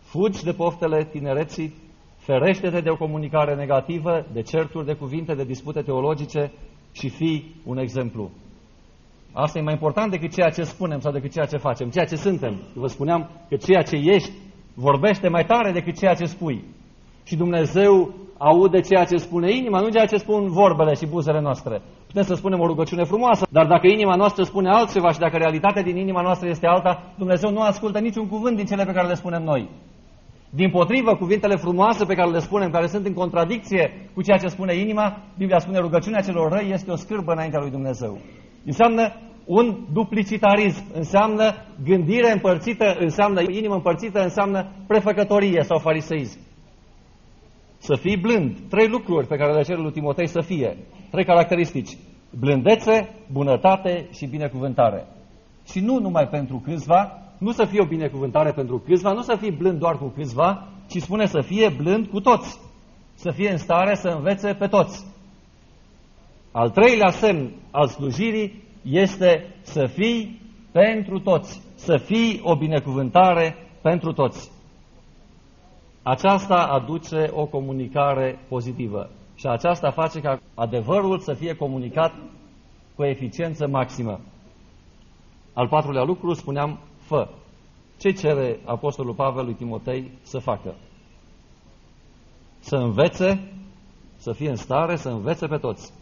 Fugi 0.00 0.44
de 0.44 0.52
poftele 0.52 1.04
tinereții, 1.04 1.74
ferește-te 2.16 2.80
de 2.80 2.90
o 2.90 2.96
comunicare 2.96 3.54
negativă, 3.54 4.26
de 4.32 4.42
certuri 4.42 4.86
de 4.86 4.94
cuvinte, 4.94 5.34
de 5.34 5.44
dispute 5.44 5.80
teologice 5.80 6.52
și 6.92 7.08
fii 7.08 7.54
un 7.64 7.78
exemplu. 7.78 8.30
Asta 9.32 9.58
e 9.58 9.62
mai 9.62 9.72
important 9.72 10.10
decât 10.10 10.32
ceea 10.32 10.50
ce 10.50 10.62
spunem 10.62 11.00
sau 11.00 11.12
decât 11.12 11.32
ceea 11.32 11.46
ce 11.46 11.56
facem, 11.56 11.88
ceea 11.90 12.04
ce 12.04 12.16
suntem. 12.16 12.62
Vă 12.74 12.86
spuneam 12.86 13.30
că 13.48 13.56
ceea 13.56 13.82
ce 13.82 13.96
ești 13.96 14.32
vorbește 14.74 15.28
mai 15.28 15.44
tare 15.44 15.72
decât 15.72 15.98
ceea 15.98 16.14
ce 16.14 16.24
spui. 16.24 16.64
Și 17.26 17.36
Dumnezeu 17.36 18.14
aude 18.38 18.80
ceea 18.80 19.04
ce 19.04 19.16
spune 19.16 19.56
inima, 19.56 19.80
nu 19.80 19.88
ceea 19.88 20.06
ce 20.06 20.16
spun 20.16 20.48
vorbele 20.48 20.94
și 20.94 21.06
buzele 21.06 21.40
noastre. 21.40 21.82
Putem 22.06 22.22
să 22.22 22.34
spunem 22.34 22.60
o 22.60 22.66
rugăciune 22.66 23.04
frumoasă, 23.04 23.46
dar 23.50 23.66
dacă 23.66 23.86
inima 23.86 24.14
noastră 24.14 24.42
spune 24.42 24.68
altceva 24.68 25.12
și 25.12 25.18
dacă 25.18 25.36
realitatea 25.36 25.82
din 25.82 25.96
inima 25.96 26.22
noastră 26.22 26.48
este 26.48 26.66
alta, 26.66 27.02
Dumnezeu 27.18 27.50
nu 27.50 27.60
ascultă 27.60 27.98
niciun 27.98 28.28
cuvânt 28.28 28.56
din 28.56 28.64
cele 28.64 28.84
pe 28.84 28.92
care 28.92 29.06
le 29.06 29.14
spunem 29.14 29.42
noi. 29.42 29.68
Din 30.50 30.70
potrivă, 30.70 31.14
cuvintele 31.14 31.56
frumoase 31.56 32.04
pe 32.04 32.14
care 32.14 32.30
le 32.30 32.38
spunem, 32.38 32.70
care 32.70 32.86
sunt 32.86 33.06
în 33.06 33.12
contradicție 33.12 34.10
cu 34.14 34.22
ceea 34.22 34.38
ce 34.38 34.46
spune 34.46 34.74
inima, 34.74 35.22
Biblia 35.38 35.58
spune 35.58 35.78
rugăciunea 35.78 36.20
celor 36.20 36.52
răi 36.52 36.70
este 36.72 36.90
o 36.90 36.96
scârbă 36.96 37.32
înaintea 37.32 37.60
lui 37.60 37.70
Dumnezeu. 37.70 38.18
Înseamnă 38.64 39.12
un 39.44 39.76
duplicitarism, 39.92 40.84
înseamnă 40.94 41.54
gândire 41.84 42.32
împărțită, 42.32 42.96
înseamnă 42.98 43.40
inimă 43.48 43.74
împărțită, 43.74 44.22
înseamnă 44.22 44.66
prefăcătorie 44.86 45.62
sau 45.62 45.78
fariseism. 45.78 46.45
Să 47.86 47.96
fii 47.96 48.16
blând. 48.16 48.56
Trei 48.68 48.88
lucruri 48.88 49.26
pe 49.26 49.36
care 49.36 49.52
le 49.52 49.62
cer 49.62 49.78
lui 49.78 49.92
Timotei 49.92 50.26
să 50.26 50.40
fie. 50.40 50.76
Trei 51.10 51.24
caracteristici. 51.24 51.96
Blândețe, 52.38 53.14
bunătate 53.32 54.08
și 54.12 54.26
binecuvântare. 54.26 55.06
Și 55.70 55.80
nu 55.80 55.98
numai 55.98 56.28
pentru 56.28 56.62
câțiva, 56.64 57.22
nu 57.38 57.50
să 57.52 57.64
fie 57.64 57.80
o 57.80 57.86
binecuvântare 57.86 58.52
pentru 58.52 58.78
câțiva, 58.78 59.12
nu 59.12 59.22
să 59.22 59.36
fii 59.40 59.50
blând 59.50 59.78
doar 59.78 59.98
cu 59.98 60.06
câțiva, 60.06 60.68
ci 60.88 61.00
spune 61.00 61.26
să 61.26 61.40
fie 61.40 61.68
blând 61.68 62.06
cu 62.06 62.20
toți. 62.20 62.58
Să 63.14 63.30
fie 63.30 63.50
în 63.50 63.58
stare 63.58 63.94
să 63.94 64.08
învețe 64.08 64.54
pe 64.54 64.66
toți. 64.66 65.04
Al 66.52 66.70
treilea 66.70 67.10
semn 67.10 67.50
al 67.70 67.86
slujirii 67.86 68.62
este 68.82 69.54
să 69.62 69.86
fii 69.86 70.40
pentru 70.72 71.20
toți, 71.20 71.62
să 71.74 71.96
fii 71.96 72.40
o 72.42 72.56
binecuvântare 72.56 73.56
pentru 73.82 74.12
toți. 74.12 74.50
Aceasta 76.08 76.66
aduce 76.66 77.30
o 77.32 77.46
comunicare 77.46 78.38
pozitivă 78.48 79.10
și 79.34 79.46
aceasta 79.46 79.90
face 79.90 80.20
ca 80.20 80.40
adevărul 80.54 81.18
să 81.18 81.34
fie 81.34 81.54
comunicat 81.54 82.14
cu 82.94 83.04
eficiență 83.04 83.66
maximă. 83.66 84.20
Al 85.52 85.68
patrulea 85.68 86.02
lucru, 86.02 86.32
spuneam, 86.32 86.78
fă. 86.98 87.28
Ce 87.98 88.10
cere 88.12 88.60
Apostolul 88.64 89.14
Pavel 89.14 89.44
lui 89.44 89.54
Timotei 89.54 90.10
să 90.22 90.38
facă? 90.38 90.74
Să 92.58 92.76
învețe, 92.76 93.52
să 94.16 94.32
fie 94.32 94.50
în 94.50 94.56
stare 94.56 94.96
să 94.96 95.08
învețe 95.08 95.46
pe 95.46 95.56
toți. 95.56 95.92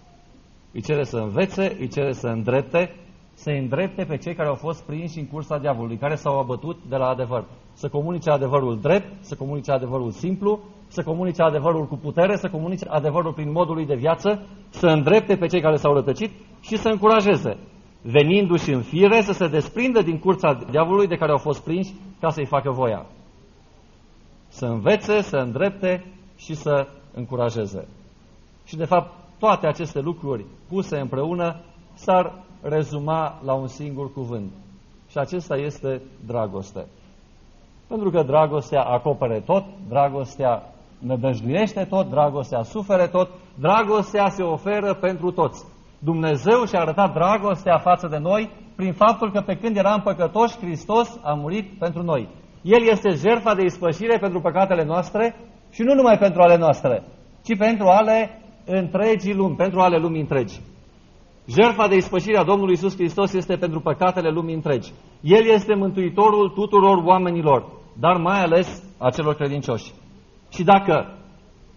Îi 0.72 0.82
cere 0.82 1.04
să 1.04 1.16
învețe, 1.16 1.76
îi 1.78 1.88
cere 1.88 2.12
să 2.12 2.26
îndrepte, 2.26 2.94
să 3.34 3.50
îndrepte 3.50 4.04
pe 4.04 4.16
cei 4.16 4.34
care 4.34 4.48
au 4.48 4.54
fost 4.54 4.84
prinși 4.86 5.18
în 5.18 5.26
cursa 5.26 5.58
diavolului, 5.58 5.96
care 5.96 6.14
s-au 6.14 6.38
abătut 6.38 6.78
de 6.88 6.96
la 6.96 7.06
adevăr. 7.06 7.44
Să 7.72 7.88
comunice 7.88 8.30
adevărul 8.30 8.78
drept, 8.80 9.24
să 9.24 9.34
comunice 9.34 9.72
adevărul 9.72 10.10
simplu, 10.10 10.60
să 10.88 11.02
comunice 11.02 11.42
adevărul 11.42 11.86
cu 11.86 11.96
putere, 11.96 12.36
să 12.36 12.48
comunice 12.48 12.84
adevărul 12.88 13.32
prin 13.32 13.52
modul 13.52 13.74
lui 13.74 13.86
de 13.86 13.94
viață, 13.94 14.46
să 14.68 14.86
îndrepte 14.86 15.36
pe 15.36 15.46
cei 15.46 15.60
care 15.60 15.76
s-au 15.76 15.94
rătăcit 15.94 16.30
și 16.60 16.76
să 16.76 16.88
încurajeze, 16.88 17.56
venindu-și 18.02 18.70
în 18.70 18.82
fire, 18.82 19.20
să 19.20 19.32
se 19.32 19.48
desprindă 19.48 20.02
din 20.02 20.18
curța 20.18 20.64
diavolului 20.70 21.06
de 21.06 21.16
care 21.16 21.30
au 21.30 21.38
fost 21.38 21.64
prinși 21.64 21.94
ca 22.20 22.30
să-i 22.30 22.46
facă 22.46 22.70
voia. 22.70 23.06
Să 24.48 24.66
învețe, 24.66 25.22
să 25.22 25.36
îndrepte 25.36 26.04
și 26.36 26.54
să 26.54 26.86
încurajeze. 27.14 27.88
Și 28.64 28.76
de 28.76 28.84
fapt, 28.84 29.12
toate 29.38 29.66
aceste 29.66 30.00
lucruri 30.00 30.44
puse 30.68 30.98
împreună 30.98 31.60
s-ar 31.94 32.44
rezuma 32.68 33.40
la 33.44 33.54
un 33.54 33.66
singur 33.66 34.12
cuvânt. 34.12 34.52
Și 35.08 35.18
acesta 35.18 35.56
este 35.56 36.02
dragoste. 36.26 36.86
Pentru 37.88 38.10
că 38.10 38.22
dragostea 38.22 38.82
acopere 38.82 39.40
tot, 39.40 39.64
dragostea 39.88 40.62
nădăjduiește 40.98 41.84
tot, 41.84 42.10
dragostea 42.10 42.62
sufere 42.62 43.06
tot, 43.06 43.28
dragostea 43.58 44.28
se 44.28 44.42
oferă 44.42 44.94
pentru 44.94 45.30
toți. 45.30 45.64
Dumnezeu 45.98 46.64
și-a 46.64 46.80
arătat 46.80 47.12
dragostea 47.12 47.78
față 47.78 48.06
de 48.08 48.18
noi 48.18 48.50
prin 48.76 48.92
faptul 48.92 49.30
că 49.30 49.40
pe 49.40 49.56
când 49.56 49.76
eram 49.76 50.00
păcătoși, 50.00 50.58
Hristos 50.58 51.20
a 51.22 51.32
murit 51.32 51.78
pentru 51.78 52.02
noi. 52.02 52.28
El 52.62 52.82
este 52.90 53.08
jertfa 53.08 53.54
de 53.54 53.64
ispășire 53.64 54.18
pentru 54.18 54.40
păcatele 54.40 54.84
noastre 54.84 55.36
și 55.70 55.82
nu 55.82 55.94
numai 55.94 56.18
pentru 56.18 56.42
ale 56.42 56.56
noastre, 56.56 57.02
ci 57.42 57.56
pentru 57.56 57.86
ale 57.86 58.42
întregii 58.64 59.34
lumi, 59.34 59.56
pentru 59.56 59.80
ale 59.80 59.98
lumii 59.98 60.20
întregi. 60.20 60.60
Jertfa 61.46 61.88
de 61.88 61.96
ispășire 61.96 62.38
a 62.38 62.44
Domnului 62.44 62.72
Isus 62.72 62.94
Hristos 62.96 63.32
este 63.32 63.56
pentru 63.56 63.80
păcatele 63.80 64.30
lumii 64.30 64.54
întregi. 64.54 64.92
El 65.20 65.46
este 65.46 65.74
mântuitorul 65.74 66.48
tuturor 66.48 67.02
oamenilor, 67.04 67.66
dar 68.00 68.16
mai 68.16 68.40
ales 68.40 68.82
a 68.98 69.10
celor 69.10 69.34
credincioși. 69.34 69.92
Și 70.52 70.62
dacă 70.62 71.18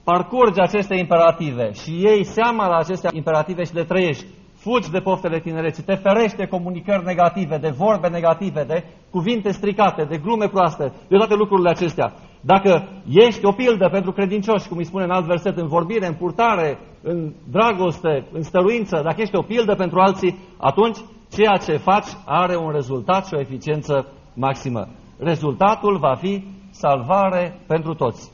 parcurgi 0.04 0.60
aceste 0.60 0.96
imperative 0.96 1.72
și 1.72 1.92
iei 1.92 2.24
seama 2.24 2.68
la 2.68 2.78
aceste 2.78 3.10
imperative 3.14 3.64
și 3.64 3.74
le 3.74 3.84
trăiești, 3.84 4.26
fugi 4.56 4.92
de 4.92 5.00
poftele 5.00 5.40
tinereții, 5.40 5.84
te 5.84 5.96
ferești 5.96 6.38
de 6.38 6.46
comunicări 6.46 7.06
negative, 7.06 7.58
de 7.58 7.70
vorbe 7.78 8.08
negative, 8.08 8.64
de 8.64 8.84
cuvinte 9.10 9.52
stricate, 9.52 10.04
de 10.04 10.18
glume 10.18 10.48
proaste, 10.48 10.92
de 11.08 11.18
toate 11.18 11.36
lucrurile 11.36 11.70
acestea. 11.70 12.14
Dacă 12.42 12.88
ești 13.10 13.46
o 13.46 13.52
pildă 13.52 13.90
pentru 13.92 14.12
credincioși, 14.12 14.68
cum 14.68 14.78
îi 14.78 14.86
spune 14.86 15.04
în 15.04 15.12
alt 15.12 15.26
verset, 15.26 15.58
în 15.58 15.68
vorbire, 15.68 16.08
în 16.08 16.14
purtare, 16.14 16.80
în 17.08 17.34
dragoste, 17.50 18.28
în 18.32 18.44
stăruință, 18.44 19.02
dacă 19.04 19.22
ești 19.22 19.36
o 19.36 19.42
pildă 19.42 19.76
pentru 19.76 20.00
alții, 20.00 20.38
atunci 20.58 20.98
ceea 21.32 21.58
ce 21.58 21.78
faci 21.78 22.08
are 22.26 22.56
un 22.56 22.72
rezultat 22.72 23.28
și 23.28 23.34
o 23.34 23.40
eficiență 23.40 24.08
maximă. 24.34 24.88
Rezultatul 25.20 25.98
va 25.98 26.16
fi 26.16 26.44
salvare 26.70 27.60
pentru 27.68 27.94
toți. 27.94 28.32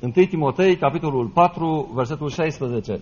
1 0.00 0.12
Timotei, 0.12 0.76
capitolul 0.76 1.26
4, 1.26 1.90
versetul 1.94 2.28
16. 2.28 2.92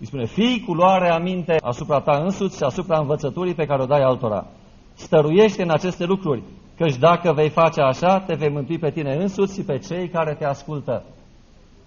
Îi 0.00 0.06
spune, 0.06 0.24
fii 0.24 0.64
cu 0.66 0.72
luare 0.74 1.10
aminte 1.10 1.56
asupra 1.60 2.00
ta 2.00 2.20
însuți 2.22 2.56
și 2.56 2.62
asupra 2.62 2.98
învățăturii 2.98 3.54
pe 3.54 3.66
care 3.66 3.82
o 3.82 3.86
dai 3.86 4.02
altora. 4.02 4.46
Stăruiește 4.94 5.62
în 5.62 5.70
aceste 5.70 6.04
lucruri, 6.04 6.42
căci 6.76 6.96
dacă 6.96 7.32
vei 7.32 7.48
face 7.48 7.80
așa, 7.80 8.20
te 8.20 8.34
vei 8.34 8.50
mântui 8.50 8.78
pe 8.78 8.90
tine 8.90 9.14
însuți 9.14 9.54
și 9.54 9.64
pe 9.64 9.78
cei 9.78 10.08
care 10.08 10.34
te 10.34 10.44
ascultă. 10.44 11.04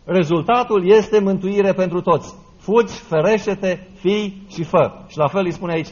Rezultatul 0.05 0.87
este 0.87 1.19
mântuire 1.19 1.73
pentru 1.73 2.01
toți. 2.01 2.35
Fugi, 2.57 2.93
ferește-te, 2.93 3.79
fii 3.93 4.43
și 4.49 4.63
fă. 4.63 4.91
Și 5.07 5.17
la 5.17 5.27
fel 5.27 5.45
îi 5.45 5.51
spune 5.51 5.73
aici, 5.73 5.89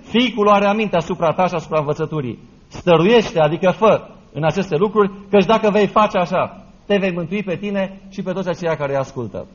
fii 0.00 0.32
cu 0.34 0.42
luare 0.42 0.66
aminte 0.66 0.96
asupra 0.96 1.32
ta 1.32 1.46
și 1.46 1.54
asupra 1.54 1.78
învățăturii. 1.78 2.38
Stăruiește, 2.68 3.40
adică 3.40 3.70
fă 3.70 4.08
în 4.32 4.44
aceste 4.44 4.76
lucruri, 4.76 5.10
căci 5.30 5.44
dacă 5.44 5.70
vei 5.70 5.86
face 5.86 6.18
așa, 6.18 6.64
te 6.86 6.96
vei 6.96 7.12
mântui 7.12 7.42
pe 7.42 7.56
tine 7.56 8.00
și 8.08 8.22
pe 8.22 8.32
toți 8.32 8.48
aceia 8.48 8.76
care 8.76 8.92
îi 8.92 8.98
ascultă. 8.98 9.46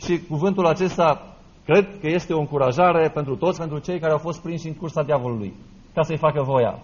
Și 0.00 0.20
cuvântul 0.28 0.66
acesta 0.66 1.36
cred 1.64 1.88
că 2.00 2.06
este 2.08 2.32
o 2.32 2.38
încurajare 2.38 3.08
pentru 3.08 3.36
toți, 3.36 3.58
pentru 3.58 3.78
cei 3.78 3.98
care 3.98 4.12
au 4.12 4.18
fost 4.18 4.42
prinși 4.42 4.66
în 4.66 4.74
cursa 4.74 5.02
diavolului, 5.02 5.54
ca 5.94 6.02
să-i 6.02 6.18
facă 6.18 6.42
voia. 6.42 6.78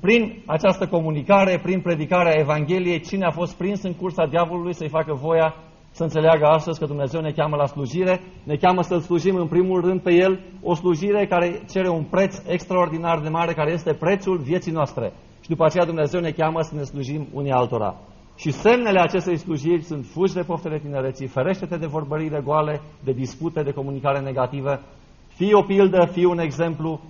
Prin 0.00 0.42
această 0.46 0.86
comunicare, 0.86 1.60
prin 1.62 1.80
predicarea 1.80 2.38
Evangheliei, 2.38 3.00
cine 3.00 3.24
a 3.26 3.30
fost 3.30 3.56
prins 3.56 3.82
în 3.82 3.94
cursa 3.94 4.26
diavolului 4.26 4.74
să-i 4.74 4.88
facă 4.88 5.14
voia 5.14 5.54
să 5.96 6.02
înțeleagă 6.02 6.46
astăzi 6.46 6.78
că 6.78 6.86
Dumnezeu 6.86 7.20
ne 7.20 7.30
cheamă 7.30 7.56
la 7.56 7.66
slujire, 7.66 8.20
ne 8.44 8.56
cheamă 8.56 8.82
să-L 8.82 9.00
slujim 9.00 9.36
în 9.36 9.46
primul 9.46 9.80
rând 9.80 10.00
pe 10.00 10.12
El, 10.12 10.40
o 10.62 10.74
slujire 10.74 11.26
care 11.26 11.62
cere 11.70 11.88
un 11.88 12.04
preț 12.04 12.42
extraordinar 12.46 13.20
de 13.20 13.28
mare, 13.28 13.52
care 13.52 13.72
este 13.72 13.92
prețul 13.92 14.38
vieții 14.38 14.72
noastre. 14.72 15.12
Și 15.40 15.48
după 15.48 15.64
aceea 15.64 15.84
Dumnezeu 15.84 16.20
ne 16.20 16.30
cheamă 16.30 16.60
să 16.62 16.74
ne 16.74 16.82
slujim 16.82 17.26
unii 17.32 17.50
altora. 17.50 17.94
Și 18.36 18.50
semnele 18.50 19.00
acestei 19.00 19.36
slujiri 19.36 19.82
sunt 19.82 20.04
fugi 20.04 20.34
de 20.34 20.42
poftele 20.42 20.78
tinereții, 20.78 21.26
ferește-te 21.26 21.76
de 21.76 21.86
vorbările 21.86 22.40
goale, 22.44 22.80
de 23.04 23.12
dispute, 23.12 23.62
de 23.62 23.72
comunicare 23.72 24.20
negativă, 24.20 24.80
fii 25.28 25.52
o 25.52 25.62
pildă, 25.62 26.08
fii 26.12 26.24
un 26.24 26.38
exemplu 26.38 27.00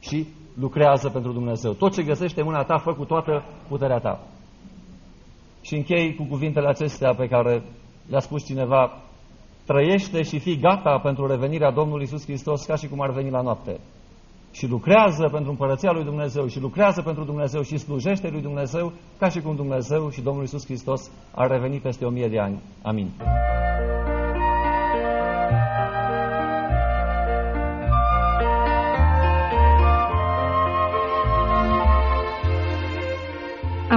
și 0.00 0.26
lucrează 0.60 1.08
pentru 1.08 1.32
Dumnezeu. 1.32 1.72
Tot 1.72 1.92
ce 1.92 2.02
găsește 2.02 2.40
în 2.40 2.46
mâna 2.46 2.62
ta, 2.62 2.78
fă 2.78 2.92
cu 2.92 3.04
toată 3.04 3.44
puterea 3.68 3.98
ta. 3.98 4.20
Și 5.60 5.74
închei 5.74 6.14
cu 6.14 6.24
cuvintele 6.24 6.68
acestea 6.68 7.14
pe 7.14 7.26
care 7.26 7.62
le-a 8.08 8.20
spus 8.20 8.44
cineva, 8.44 9.02
trăiește 9.66 10.22
și 10.22 10.38
fii 10.38 10.58
gata 10.58 10.98
pentru 11.02 11.26
revenirea 11.26 11.70
Domnului 11.70 12.04
Isus 12.04 12.24
Hristos 12.24 12.64
ca 12.64 12.76
și 12.76 12.88
cum 12.88 13.00
ar 13.00 13.10
veni 13.10 13.30
la 13.30 13.40
noapte. 13.40 13.80
Și 14.52 14.66
lucrează 14.66 15.28
pentru 15.32 15.50
împărăția 15.50 15.90
lui 15.92 16.04
Dumnezeu 16.04 16.46
și 16.46 16.60
lucrează 16.60 17.02
pentru 17.02 17.24
Dumnezeu 17.24 17.62
și 17.62 17.78
slujește 17.78 18.28
lui 18.28 18.42
Dumnezeu 18.42 18.92
ca 19.18 19.28
și 19.28 19.40
cum 19.40 19.56
Dumnezeu 19.56 20.10
și 20.10 20.20
Domnul 20.20 20.44
Isus 20.44 20.64
Hristos 20.64 21.10
ar 21.34 21.50
reveni 21.50 21.78
peste 21.78 22.04
o 22.04 22.10
mie 22.10 22.28
de 22.28 22.38
ani. 22.38 22.62
Amin. 22.82 23.10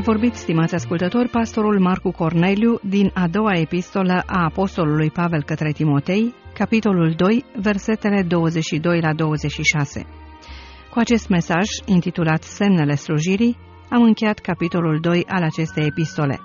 Vorbit, 0.01 0.33
stimați 0.33 0.75
ascultători, 0.75 1.29
pastorul 1.29 1.79
Marcu 1.79 2.11
Corneliu 2.11 2.79
din 2.83 3.11
a 3.13 3.27
doua 3.27 3.53
epistolă 3.53 4.23
a 4.25 4.43
Apostolului 4.43 5.09
Pavel 5.11 5.43
către 5.43 5.71
Timotei, 5.71 6.33
capitolul 6.53 7.13
2, 7.17 7.45
versetele 7.55 8.21
22 8.21 8.99
la 8.99 9.13
26. 9.13 10.05
Cu 10.89 10.99
acest 10.99 11.29
mesaj, 11.29 11.65
intitulat 11.85 12.43
Semnele 12.43 12.95
slujirii, 12.95 13.57
am 13.89 14.03
încheiat 14.03 14.39
capitolul 14.39 14.99
2 15.01 15.25
al 15.27 15.43
acestei 15.43 15.85
epistole. 15.85 16.39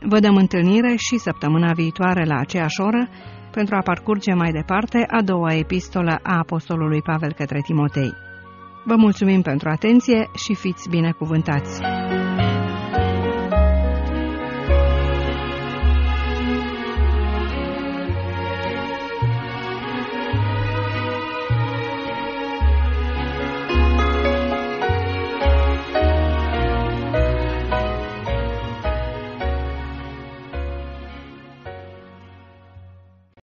Vă 0.00 0.18
dăm 0.20 0.36
întâlnire 0.36 0.94
și 0.96 1.16
săptămâna 1.16 1.72
viitoare 1.72 2.24
la 2.24 2.38
aceeași 2.38 2.80
oră 2.80 3.08
pentru 3.50 3.76
a 3.76 3.80
parcurge 3.80 4.32
mai 4.34 4.50
departe 4.52 5.06
a 5.10 5.22
doua 5.22 5.54
epistolă 5.54 6.18
a 6.22 6.38
Apostolului 6.38 7.02
Pavel 7.02 7.32
către 7.32 7.60
Timotei. 7.60 8.12
Vă 8.84 8.94
mulțumim 8.96 9.42
pentru 9.42 9.68
atenție 9.68 10.30
și 10.44 10.54
fiți 10.54 10.88
binecuvântați! 10.88 11.80